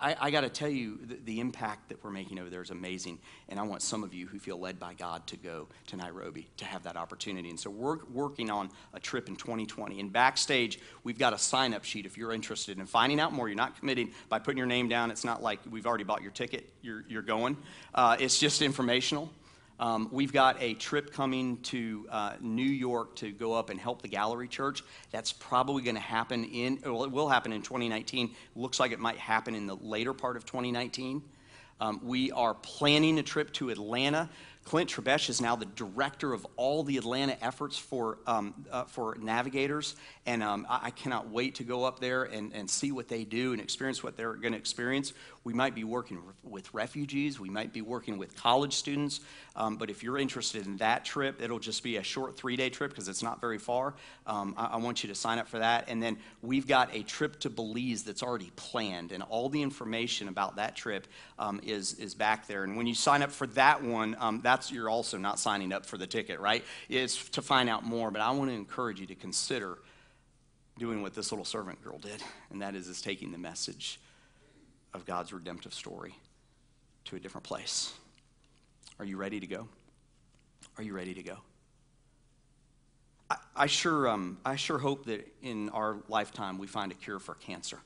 I, 0.00 0.16
I 0.20 0.30
got 0.30 0.42
to 0.42 0.48
tell 0.48 0.68
you, 0.68 0.98
the, 1.02 1.18
the, 1.24 1.40
impact 1.40 1.88
that 1.88 2.02
we're 2.04 2.10
making 2.10 2.38
over 2.38 2.50
there 2.50 2.62
is 2.62 2.70
amazing. 2.70 3.18
And 3.48 3.58
I 3.58 3.62
want 3.62 3.82
some 3.82 4.04
of 4.04 4.12
you 4.12 4.26
who 4.26 4.38
feel 4.38 4.58
led 4.58 4.78
by 4.78 4.94
God 4.94 5.26
to 5.28 5.36
go 5.36 5.68
to 5.86 5.96
Nairobi 5.96 6.48
to 6.58 6.64
have 6.64 6.82
that 6.82 6.96
opportunity. 6.96 7.48
And 7.48 7.58
so 7.58 7.70
we're 7.70 7.98
working 8.12 8.50
on 8.50 8.70
a 8.92 9.00
trip 9.00 9.28
in 9.28 9.36
2020. 9.36 10.00
And 10.00 10.12
backstage, 10.12 10.80
we've 11.04 11.18
got 11.18 11.32
a 11.32 11.38
sign 11.38 11.72
up 11.72 11.84
sheet 11.84 12.04
if 12.04 12.18
you're 12.18 12.32
interested 12.32 12.78
in 12.78 12.86
finding 12.86 13.20
out 13.20 13.32
more. 13.32 13.48
You're 13.48 13.56
not 13.56 13.78
committing 13.78 14.12
by 14.28 14.38
putting 14.38 14.58
your 14.58 14.66
name 14.66 14.88
down. 14.88 15.10
It's 15.10 15.24
not 15.24 15.42
like 15.42 15.60
we've 15.70 15.86
already 15.86 16.04
bought 16.04 16.22
your 16.22 16.32
ticket, 16.32 16.68
you're, 16.82 17.04
you're 17.08 17.22
going. 17.22 17.56
Uh, 17.94 18.16
it's 18.18 18.38
just 18.38 18.62
informational. 18.62 19.30
Um, 19.78 20.08
we've 20.10 20.32
got 20.32 20.56
a 20.60 20.74
trip 20.74 21.12
coming 21.12 21.58
to 21.64 22.06
uh, 22.10 22.32
New 22.40 22.62
York 22.62 23.16
to 23.16 23.30
go 23.30 23.52
up 23.52 23.70
and 23.70 23.78
help 23.78 24.02
the 24.02 24.08
Gallery 24.08 24.48
Church. 24.48 24.82
That's 25.10 25.32
probably 25.32 25.82
going 25.82 25.96
to 25.96 26.00
happen 26.00 26.44
in, 26.44 26.80
well, 26.84 27.04
it 27.04 27.12
will 27.12 27.28
happen 27.28 27.52
in 27.52 27.62
2019. 27.62 28.34
Looks 28.54 28.80
like 28.80 28.92
it 28.92 28.98
might 28.98 29.18
happen 29.18 29.54
in 29.54 29.66
the 29.66 29.76
later 29.76 30.14
part 30.14 30.36
of 30.36 30.46
2019. 30.46 31.22
Um, 31.78 32.00
we 32.02 32.32
are 32.32 32.54
planning 32.54 33.18
a 33.18 33.22
trip 33.22 33.52
to 33.54 33.68
Atlanta 33.68 34.30
Clint 34.66 34.90
Trebesh 34.90 35.30
is 35.30 35.40
now 35.40 35.54
the 35.54 35.64
director 35.64 36.32
of 36.32 36.44
all 36.56 36.82
the 36.82 36.96
Atlanta 36.96 37.36
efforts 37.42 37.78
for, 37.78 38.18
um, 38.26 38.66
uh, 38.72 38.82
for 38.82 39.16
navigators. 39.20 39.94
And 40.26 40.42
um, 40.42 40.66
I, 40.68 40.86
I, 40.86 40.90
cannot 40.90 41.30
wait 41.30 41.54
to 41.56 41.62
go 41.62 41.84
up 41.84 42.00
there 42.00 42.24
and, 42.24 42.52
and 42.52 42.68
see 42.68 42.90
what 42.90 43.06
they 43.06 43.22
do 43.22 43.52
and 43.52 43.62
experience 43.62 44.02
what 44.02 44.16
they're 44.16 44.34
going 44.34 44.54
to 44.54 44.58
experience. 44.58 45.12
We 45.46 45.52
might 45.52 45.76
be 45.76 45.84
working 45.84 46.20
with 46.42 46.74
refugees, 46.74 47.38
we 47.38 47.50
might 47.50 47.72
be 47.72 47.80
working 47.80 48.18
with 48.18 48.34
college 48.34 48.72
students. 48.72 49.20
Um, 49.54 49.76
but 49.76 49.90
if 49.90 50.02
you're 50.02 50.18
interested 50.18 50.66
in 50.66 50.76
that 50.78 51.04
trip, 51.04 51.40
it'll 51.40 51.60
just 51.60 51.84
be 51.84 51.98
a 51.98 52.02
short 52.02 52.36
three 52.36 52.56
day 52.56 52.68
trip 52.68 52.90
because 52.90 53.06
it's 53.06 53.22
not 53.22 53.40
very 53.40 53.58
far. 53.58 53.94
Um, 54.26 54.56
I, 54.56 54.70
I, 54.72 54.76
want 54.78 55.04
you 55.04 55.08
to 55.08 55.14
sign 55.14 55.38
up 55.38 55.46
for 55.46 55.60
that. 55.60 55.84
And 55.86 56.02
then 56.02 56.18
we've 56.42 56.66
got 56.66 56.92
a 56.92 57.04
trip 57.04 57.38
to 57.40 57.48
Belize 57.48 58.02
that's 58.02 58.24
already 58.24 58.50
planned. 58.56 59.12
And 59.12 59.22
all 59.22 59.48
the 59.48 59.62
information 59.62 60.26
about 60.26 60.56
that 60.56 60.74
trip 60.74 61.06
um, 61.38 61.60
is, 61.62 61.94
is 61.94 62.12
back 62.12 62.48
there. 62.48 62.64
And 62.64 62.76
when 62.76 62.88
you 62.88 62.94
sign 62.96 63.22
up 63.22 63.30
for 63.30 63.46
that 63.46 63.84
one, 63.84 64.16
um, 64.18 64.40
that's 64.42 64.72
you're 64.72 64.90
also 64.90 65.16
not 65.16 65.38
signing 65.38 65.72
up 65.72 65.86
for 65.86 65.96
the 65.96 66.08
ticket, 66.08 66.40
right? 66.40 66.64
It's 66.88 67.28
to 67.28 67.40
find 67.40 67.68
out 67.68 67.84
more, 67.84 68.10
but 68.10 68.20
I 68.20 68.32
want 68.32 68.50
to 68.50 68.56
encourage 68.56 68.98
you 68.98 69.06
to 69.06 69.14
consider 69.14 69.78
doing 70.76 71.02
what 71.02 71.14
this 71.14 71.30
little 71.30 71.44
servant 71.44 71.84
girl 71.84 71.98
did, 71.98 72.20
and 72.50 72.62
that 72.62 72.74
is, 72.74 72.88
is 72.88 73.00
taking 73.00 73.30
the 73.30 73.38
message 73.38 74.00
of 74.96 75.04
God's 75.04 75.32
redemptive 75.32 75.74
story 75.74 76.14
to 77.04 77.16
a 77.16 77.20
different 77.20 77.44
place. 77.44 77.92
Are 78.98 79.04
you 79.04 79.18
ready 79.18 79.38
to 79.38 79.46
go? 79.46 79.68
Are 80.78 80.82
you 80.82 80.94
ready 80.94 81.12
to 81.14 81.22
go? 81.22 81.36
I, 83.30 83.36
I 83.54 83.66
sure, 83.66 84.08
um, 84.08 84.38
I 84.44 84.56
sure 84.56 84.78
hope 84.78 85.04
that 85.04 85.28
in 85.42 85.68
our 85.68 85.98
lifetime 86.08 86.58
we 86.58 86.66
find 86.66 86.90
a 86.90 86.94
cure 86.94 87.18
for 87.18 87.34
cancer. 87.34 87.78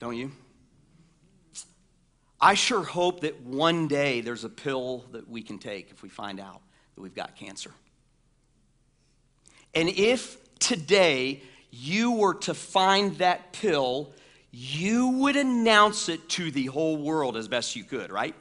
Don't 0.00 0.16
you? 0.16 0.32
I 2.40 2.54
sure 2.54 2.82
hope 2.82 3.20
that 3.20 3.42
one 3.42 3.86
day 3.86 4.22
there's 4.22 4.44
a 4.44 4.48
pill 4.48 5.04
that 5.12 5.28
we 5.28 5.42
can 5.42 5.58
take 5.58 5.90
if 5.90 6.02
we 6.02 6.08
find 6.08 6.40
out 6.40 6.62
that 6.94 7.02
we've 7.02 7.14
got 7.14 7.36
cancer. 7.36 7.70
And 9.74 9.90
if 9.90 10.38
today 10.58 11.42
you 11.70 12.12
were 12.12 12.34
to 12.34 12.54
find 12.54 13.16
that 13.18 13.52
pill, 13.52 14.12
you 14.56 15.08
would 15.08 15.34
announce 15.34 16.08
it 16.08 16.28
to 16.28 16.50
the 16.52 16.66
whole 16.66 16.96
world 16.96 17.36
as 17.36 17.48
best 17.48 17.74
you 17.74 17.82
could, 17.82 18.12
right? 18.12 18.36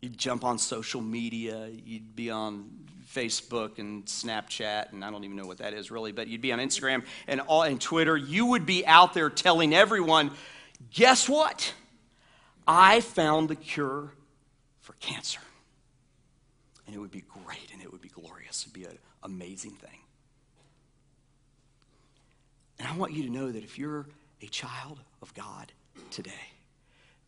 You'd 0.00 0.18
jump 0.18 0.44
on 0.44 0.58
social 0.58 1.00
media, 1.00 1.68
you'd 1.68 2.16
be 2.16 2.30
on 2.30 2.68
Facebook 3.08 3.78
and 3.78 4.04
Snapchat, 4.04 4.92
and 4.92 5.04
I 5.04 5.12
don't 5.12 5.22
even 5.22 5.36
know 5.36 5.46
what 5.46 5.58
that 5.58 5.74
is 5.74 5.92
really, 5.92 6.10
but 6.10 6.26
you'd 6.26 6.40
be 6.40 6.52
on 6.52 6.58
Instagram 6.58 7.04
and 7.28 7.40
all 7.42 7.62
and 7.62 7.80
Twitter. 7.80 8.16
You 8.16 8.46
would 8.46 8.66
be 8.66 8.84
out 8.84 9.14
there 9.14 9.30
telling 9.30 9.72
everyone, 9.72 10.32
guess 10.92 11.28
what? 11.28 11.72
I 12.66 13.00
found 13.00 13.48
the 13.48 13.56
cure 13.56 14.12
for 14.80 14.94
cancer. 14.94 15.40
And 16.84 16.96
it 16.96 16.98
would 16.98 17.12
be 17.12 17.22
great 17.44 17.70
and 17.72 17.80
it 17.80 17.92
would 17.92 18.02
be 18.02 18.08
glorious. 18.08 18.64
It'd 18.64 18.72
be 18.72 18.86
an 18.86 18.98
amazing 19.22 19.72
thing. 19.72 20.00
And 22.80 22.88
I 22.88 22.96
want 22.96 23.12
you 23.12 23.22
to 23.22 23.30
know 23.30 23.52
that 23.52 23.62
if 23.62 23.78
you're 23.78 24.06
a 24.42 24.46
child 24.46 25.00
of 25.22 25.34
God 25.34 25.72
today, 26.10 26.30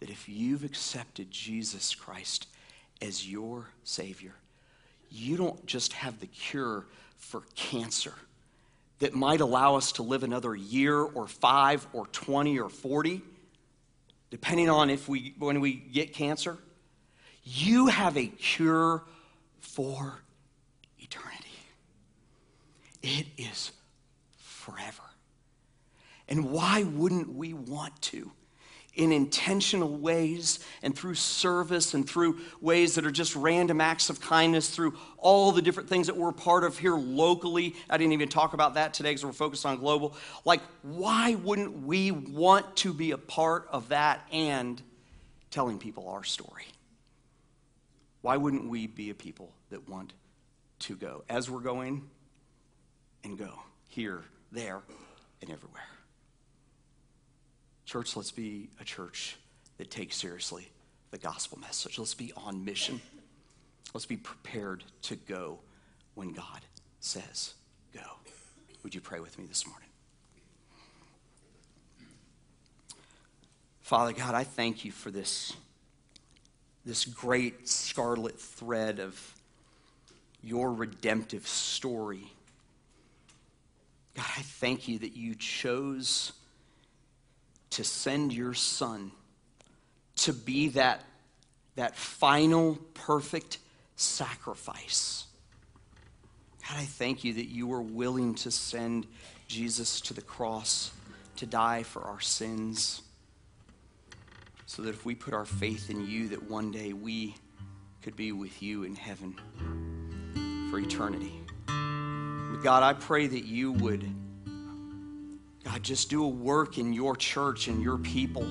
that 0.00 0.10
if 0.10 0.28
you've 0.28 0.64
accepted 0.64 1.30
Jesus 1.30 1.94
Christ 1.94 2.46
as 3.02 3.28
your 3.28 3.68
Savior, 3.84 4.34
you 5.10 5.36
don't 5.36 5.66
just 5.66 5.92
have 5.94 6.20
the 6.20 6.26
cure 6.26 6.86
for 7.16 7.42
cancer 7.54 8.14
that 9.00 9.14
might 9.14 9.40
allow 9.40 9.76
us 9.76 9.92
to 9.92 10.02
live 10.02 10.22
another 10.22 10.54
year 10.54 10.98
or 10.98 11.26
five 11.26 11.86
or 11.92 12.06
20 12.08 12.58
or 12.60 12.68
40, 12.68 13.22
depending 14.30 14.70
on 14.70 14.90
if 14.90 15.08
we, 15.08 15.34
when 15.38 15.60
we 15.60 15.74
get 15.74 16.12
cancer. 16.12 16.58
You 17.42 17.86
have 17.86 18.16
a 18.16 18.26
cure 18.26 19.02
for 19.58 20.20
eternity. 20.98 21.46
It 23.02 23.26
is 23.38 23.72
forever. 24.38 25.02
And 26.30 26.52
why 26.52 26.84
wouldn't 26.84 27.34
we 27.34 27.52
want 27.52 28.00
to? 28.02 28.30
In 28.94 29.12
intentional 29.12 29.96
ways 29.96 30.60
and 30.82 30.96
through 30.96 31.14
service 31.14 31.94
and 31.94 32.08
through 32.08 32.38
ways 32.60 32.94
that 32.94 33.04
are 33.04 33.10
just 33.10 33.34
random 33.34 33.80
acts 33.80 34.10
of 34.10 34.20
kindness, 34.20 34.70
through 34.70 34.96
all 35.18 35.52
the 35.52 35.62
different 35.62 35.88
things 35.88 36.06
that 36.06 36.16
we're 36.16 36.32
part 36.32 36.64
of 36.64 36.78
here 36.78 36.96
locally. 36.96 37.74
I 37.88 37.98
didn't 37.98 38.12
even 38.12 38.28
talk 38.28 38.52
about 38.52 38.74
that 38.74 38.94
today 38.94 39.10
because 39.10 39.24
we're 39.24 39.32
focused 39.32 39.66
on 39.66 39.78
global. 39.78 40.16
Like, 40.44 40.60
why 40.82 41.34
wouldn't 41.34 41.84
we 41.84 42.10
want 42.10 42.76
to 42.78 42.92
be 42.92 43.10
a 43.10 43.18
part 43.18 43.68
of 43.70 43.88
that 43.88 44.24
and 44.32 44.80
telling 45.50 45.78
people 45.78 46.08
our 46.08 46.24
story? 46.24 46.66
Why 48.22 48.36
wouldn't 48.36 48.68
we 48.68 48.86
be 48.86 49.10
a 49.10 49.14
people 49.14 49.52
that 49.70 49.88
want 49.88 50.12
to 50.80 50.96
go 50.96 51.24
as 51.28 51.50
we're 51.50 51.60
going 51.60 52.08
and 53.24 53.38
go 53.38 53.52
here, 53.88 54.22
there, 54.52 54.80
and 55.40 55.50
everywhere? 55.50 55.82
Church, 57.90 58.14
let's 58.14 58.30
be 58.30 58.68
a 58.80 58.84
church 58.84 59.36
that 59.78 59.90
takes 59.90 60.14
seriously 60.14 60.70
the 61.10 61.18
gospel 61.18 61.58
message. 61.58 61.98
Let's 61.98 62.14
be 62.14 62.32
on 62.36 62.64
mission. 62.64 63.00
Let's 63.92 64.06
be 64.06 64.16
prepared 64.16 64.84
to 65.02 65.16
go 65.16 65.58
when 66.14 66.32
God 66.32 66.60
says 67.00 67.54
go. 67.92 68.00
Would 68.84 68.94
you 68.94 69.00
pray 69.00 69.18
with 69.18 69.36
me 69.40 69.46
this 69.46 69.66
morning? 69.66 69.88
Father 73.80 74.12
God, 74.12 74.36
I 74.36 74.44
thank 74.44 74.84
you 74.84 74.92
for 74.92 75.10
this, 75.10 75.52
this 76.86 77.04
great 77.04 77.68
scarlet 77.68 78.38
thread 78.38 79.00
of 79.00 79.20
your 80.44 80.72
redemptive 80.72 81.48
story. 81.48 82.30
God, 84.14 84.26
I 84.38 84.42
thank 84.42 84.86
you 84.86 85.00
that 85.00 85.16
you 85.16 85.34
chose 85.34 86.34
to 87.80 87.84
send 87.84 88.30
your 88.30 88.52
son 88.52 89.10
to 90.14 90.34
be 90.34 90.68
that, 90.68 91.02
that 91.76 91.96
final 91.96 92.76
perfect 92.92 93.56
sacrifice. 93.96 95.24
God, 96.68 96.76
I 96.76 96.84
thank 96.84 97.24
you 97.24 97.32
that 97.32 97.46
you 97.48 97.66
were 97.66 97.80
willing 97.80 98.34
to 98.34 98.50
send 98.50 99.06
Jesus 99.48 100.02
to 100.02 100.12
the 100.12 100.20
cross 100.20 100.90
to 101.36 101.46
die 101.46 101.82
for 101.82 102.02
our 102.02 102.20
sins, 102.20 103.00
so 104.66 104.82
that 104.82 104.90
if 104.90 105.06
we 105.06 105.14
put 105.14 105.32
our 105.32 105.46
faith 105.46 105.88
in 105.88 106.06
you, 106.06 106.28
that 106.28 106.50
one 106.50 106.70
day 106.70 106.92
we 106.92 107.34
could 108.02 108.14
be 108.14 108.30
with 108.30 108.62
you 108.62 108.84
in 108.84 108.94
heaven 108.94 109.34
for 110.70 110.78
eternity. 110.78 111.32
God, 112.62 112.82
I 112.82 112.92
pray 112.92 113.26
that 113.26 113.46
you 113.46 113.72
would 113.72 114.04
God, 115.70 115.84
just 115.84 116.10
do 116.10 116.24
a 116.24 116.28
work 116.28 116.78
in 116.78 116.92
your 116.92 117.14
church 117.14 117.68
and 117.68 117.80
your 117.80 117.96
people. 117.96 118.42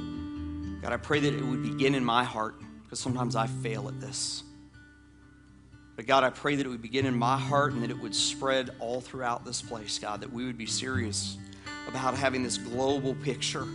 God, 0.82 0.94
I 0.94 0.98
pray 0.98 1.20
that 1.20 1.34
it 1.34 1.44
would 1.44 1.62
begin 1.62 1.94
in 1.94 2.06
my 2.06 2.24
heart 2.24 2.56
because 2.84 3.02
sometimes 3.02 3.36
I 3.36 3.46
fail 3.46 3.90
at 3.90 4.00
this. 4.00 4.44
But 5.98 6.08
God, 6.08 6.24
I 6.24 6.30
pray 6.30 6.56
that 6.56 6.66
it 6.66 6.70
would 6.70 6.82
begin 6.82 7.06
in 7.06 7.20
my 7.20 7.38
heart 7.38 7.74
and 7.74 7.84
that 7.84 7.90
it 7.90 8.00
would 8.00 8.16
spread 8.16 8.70
all 8.80 9.02
throughout 9.02 9.44
this 9.44 9.62
place, 9.62 10.00
God, 10.00 10.22
that 10.22 10.32
we 10.32 10.46
would 10.46 10.58
be 10.58 10.66
serious 10.66 11.38
about 11.90 12.16
having 12.16 12.42
this 12.42 12.58
global 12.58 13.14
picture, 13.16 13.68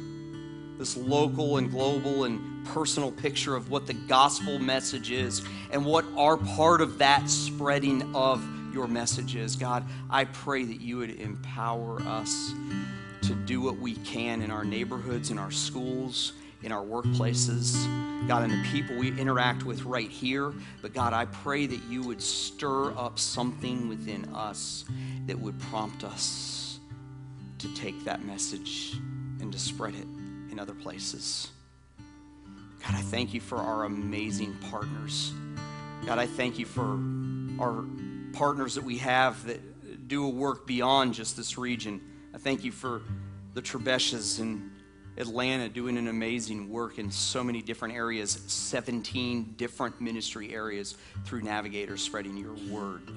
this 0.78 0.96
local 0.96 1.58
and 1.58 1.70
global 1.70 2.24
and 2.24 2.66
personal 2.68 3.12
picture 3.12 3.56
of 3.56 3.68
what 3.68 3.86
the 3.86 3.92
gospel 3.92 4.58
message 4.58 5.10
is 5.10 5.42
and 5.70 5.84
what 5.84 6.06
our 6.16 6.38
part 6.38 6.80
of 6.80 6.96
that 6.96 7.28
spreading 7.28 8.16
of 8.16 8.42
your 8.72 8.88
message 8.88 9.36
is. 9.36 9.54
God, 9.54 9.84
I 10.08 10.24
pray 10.24 10.64
that 10.64 10.80
you 10.80 10.96
would 10.96 11.20
empower 11.20 12.00
us 12.00 12.54
to 13.28 13.34
do 13.34 13.60
what 13.60 13.78
we 13.78 13.94
can 13.96 14.42
in 14.42 14.50
our 14.50 14.64
neighborhoods, 14.64 15.30
in 15.30 15.38
our 15.38 15.50
schools, 15.50 16.34
in 16.62 16.72
our 16.72 16.84
workplaces, 16.84 17.86
God, 18.28 18.42
and 18.42 18.52
the 18.52 18.68
people 18.70 18.96
we 18.96 19.08
interact 19.18 19.64
with 19.64 19.84
right 19.84 20.10
here. 20.10 20.52
But 20.82 20.94
God, 20.94 21.12
I 21.12 21.26
pray 21.26 21.66
that 21.66 21.80
you 21.88 22.02
would 22.02 22.22
stir 22.22 22.92
up 22.98 23.18
something 23.18 23.88
within 23.88 24.24
us 24.34 24.84
that 25.26 25.38
would 25.38 25.58
prompt 25.60 26.04
us 26.04 26.78
to 27.58 27.74
take 27.74 28.04
that 28.04 28.24
message 28.24 28.96
and 29.40 29.52
to 29.52 29.58
spread 29.58 29.94
it 29.94 30.06
in 30.50 30.58
other 30.58 30.74
places. 30.74 31.50
God, 32.82 32.94
I 32.94 33.00
thank 33.00 33.32
you 33.32 33.40
for 33.40 33.56
our 33.56 33.84
amazing 33.84 34.54
partners. 34.70 35.32
God, 36.04 36.18
I 36.18 36.26
thank 36.26 36.58
you 36.58 36.66
for 36.66 36.98
our 37.58 37.84
partners 38.34 38.74
that 38.74 38.84
we 38.84 38.98
have 38.98 39.46
that 39.46 40.08
do 40.08 40.26
a 40.26 40.28
work 40.28 40.66
beyond 40.66 41.14
just 41.14 41.36
this 41.36 41.56
region. 41.56 42.00
Thank 42.44 42.62
you 42.62 42.72
for 42.72 43.00
the 43.54 43.62
Trebeshes 43.62 44.38
in 44.38 44.70
Atlanta 45.16 45.66
doing 45.66 45.96
an 45.96 46.08
amazing 46.08 46.68
work 46.68 46.98
in 46.98 47.10
so 47.10 47.42
many 47.42 47.62
different 47.62 47.94
areas, 47.94 48.32
17 48.48 49.54
different 49.56 49.98
ministry 49.98 50.52
areas 50.52 50.98
through 51.24 51.40
Navigators, 51.40 52.02
spreading 52.02 52.36
your 52.36 52.52
word 52.70 53.10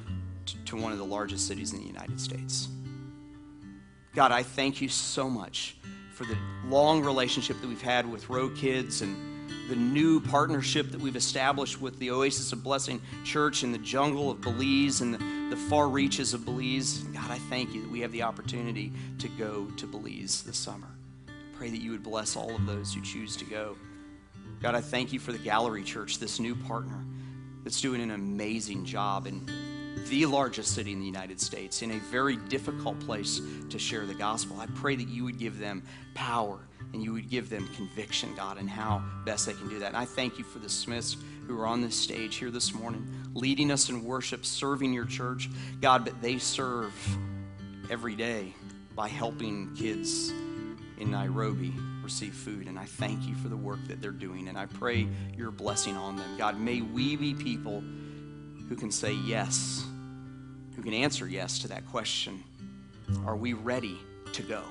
to, 0.46 0.58
to 0.64 0.78
one 0.78 0.94
of 0.94 0.98
the 0.98 1.06
largest 1.06 1.46
cities 1.46 1.74
in 1.74 1.80
the 1.80 1.86
United 1.86 2.22
States. 2.22 2.70
God, 4.16 4.32
I 4.32 4.44
thank 4.44 4.80
you 4.80 4.88
so 4.88 5.30
much 5.30 5.76
for 6.14 6.24
the 6.24 6.38
long 6.64 7.04
relationship 7.04 7.60
that 7.60 7.68
we've 7.68 7.82
had 7.82 8.10
with 8.10 8.30
Row 8.30 8.50
Kids 8.52 9.02
and 9.02 9.37
the 9.68 9.76
new 9.76 10.22
partnership 10.22 10.92
that 10.92 11.02
we've 11.02 11.16
established 11.16 11.82
with 11.82 12.00
the 12.00 12.12
Oasis 12.12 12.54
of 12.54 12.64
Blessing 12.64 13.02
Church 13.26 13.64
in 13.64 13.72
the 13.74 13.78
jungle 13.78 14.32
of 14.32 14.40
Belize 14.40 15.02
and 15.02 15.14
the, 15.52 15.58
far 15.70 15.90
reaches 15.90 16.34
of 16.34 16.46
Belize. 16.46 17.00
God, 17.00 17.30
I 17.30 17.38
thank 17.50 17.74
you 17.74 17.82
that 17.82 17.92
we 17.92 18.00
have 18.00 18.12
the 18.12 18.24
opportunity 18.24 18.94
to 19.20 19.28
go 19.28 19.66
to 19.78 19.86
Belize 19.86 20.44
this 20.44 20.58
summer. 20.58 20.88
Pray 21.58 21.70
that 21.70 21.82
you 21.82 21.92
would 21.92 22.04
bless 22.04 22.36
all 22.36 22.56
of 22.56 22.66
those 22.66 22.94
who 22.94 23.02
choose 23.02 23.36
to 23.38 23.46
go. 23.46 23.76
God, 24.62 24.76
I 24.76 24.82
thank 24.82 25.12
you 25.12 25.20
for 25.20 25.34
the 25.34 25.38
Gallery 25.38 25.84
Church, 25.84 26.20
this 26.20 26.40
new 26.40 26.56
partner 26.56 27.04
that's 27.64 27.82
doing 27.82 28.02
an 28.02 28.12
amazing 28.12 28.86
job 28.86 29.28
in 29.28 29.46
the 30.10 30.26
largest 30.26 30.74
city 30.74 30.94
in 30.94 31.00
the 31.00 31.06
United 31.06 31.42
States, 31.42 31.82
in 31.82 31.92
a 31.92 31.98
very 31.98 32.38
difficult 32.38 32.98
place 33.02 33.42
to 33.70 33.78
share 33.78 34.06
the 34.06 34.14
gospel. 34.14 34.60
I 34.60 34.68
pray 34.68 34.96
that 34.96 35.10
you 35.10 35.26
would 35.26 35.38
give 35.38 35.60
them 35.60 35.84
power 36.14 36.60
and 36.94 37.04
you 37.04 37.14
would 37.14 37.30
give 37.30 37.50
them 37.50 37.68
conviction, 37.76 38.34
God, 38.36 38.58
and 38.58 38.70
how 38.70 39.04
best 39.26 39.46
they 39.46 39.54
can 39.54 39.68
do 39.68 39.80
that. 39.80 39.88
And 39.88 39.98
I 39.98 40.06
thank 40.06 40.38
you 40.38 40.44
for 40.44 40.60
the 40.60 40.70
Smiths 40.70 41.18
who 41.48 41.60
are 41.60 41.68
on 41.68 41.82
this 41.82 41.96
stage 41.96 42.36
here 42.38 42.52
this 42.52 42.74
morning, 42.74 43.08
leading 43.34 43.72
us 43.72 43.90
in 43.90 44.04
worship, 44.04 44.46
serving 44.46 44.94
your 44.94 45.06
church, 45.06 45.50
God, 45.82 46.06
but 46.06 46.22
they 46.22 46.38
serve 46.38 46.94
every 47.90 48.16
day 48.16 48.54
by 48.96 49.08
helping 49.08 49.74
kids 49.76 50.32
in 50.98 51.12
Nairobi 51.12 51.74
receive 52.02 52.34
food. 52.34 52.68
And 52.68 52.80
I 52.80 52.86
thank 52.86 53.28
you 53.28 53.36
for 53.36 53.48
the 53.48 53.58
work 53.58 53.80
that 53.88 54.02
they're 54.02 54.12
doing. 54.12 54.48
And 54.48 54.58
I 54.58 54.66
pray 54.66 55.08
your 55.36 55.52
blessing 55.52 55.96
on 55.96 56.16
them. 56.16 56.38
God, 56.38 56.60
may 56.60 56.82
we 56.82 57.16
be 57.16 57.34
people 57.34 57.84
who 58.70 58.76
can 58.76 58.92
say 58.92 59.14
yes, 59.14 59.86
who 60.76 60.82
can 60.82 60.94
answer 60.94 61.28
yes 61.28 61.60
to 61.60 61.68
that 61.70 61.86
question 61.88 62.44
Are 63.26 63.36
we 63.36 63.54
ready 63.54 63.98
to 64.34 64.42
go? 64.42 64.64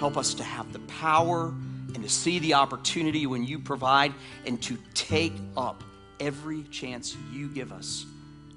Help 0.00 0.16
us 0.16 0.32
to 0.32 0.42
have 0.42 0.72
the 0.72 0.78
power 0.78 1.52
and 1.94 2.02
to 2.02 2.08
see 2.08 2.38
the 2.38 2.54
opportunity 2.54 3.26
when 3.26 3.44
you 3.44 3.58
provide 3.58 4.14
and 4.46 4.60
to 4.62 4.78
take 4.94 5.34
up 5.58 5.84
every 6.18 6.62
chance 6.64 7.14
you 7.30 7.48
give 7.48 7.70
us 7.70 8.06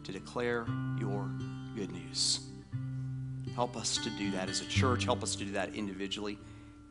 to 0.06 0.14
declare 0.14 0.66
your 0.98 1.30
good 1.76 1.92
news. 1.92 2.40
Help 3.56 3.76
us 3.76 3.98
to 3.98 4.10
do 4.12 4.32
that 4.32 4.48
as 4.48 4.62
a 4.62 4.66
church. 4.68 5.04
Help 5.04 5.22
us 5.22 5.36
to 5.36 5.44
do 5.44 5.52
that 5.52 5.76
individually. 5.76 6.38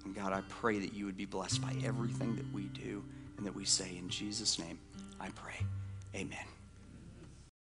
And 0.05 0.15
God, 0.15 0.35
I 0.35 0.43
pray 0.51 0.79
that 0.81 0.93
you 0.93 1.07
would 1.07 1.17
be 1.17 1.25
blessed 1.25 1.63
by 1.63 1.75
everything 1.83 2.37
that 2.37 2.53
we 2.53 2.65
do 2.65 3.03
and 3.39 3.47
that 3.47 3.57
we 3.57 3.65
say. 3.65 3.97
In 3.99 4.11
Jesus' 4.11 4.59
name, 4.59 4.79
I 5.19 5.31
pray. 5.31 5.65
Amen. 6.15 6.52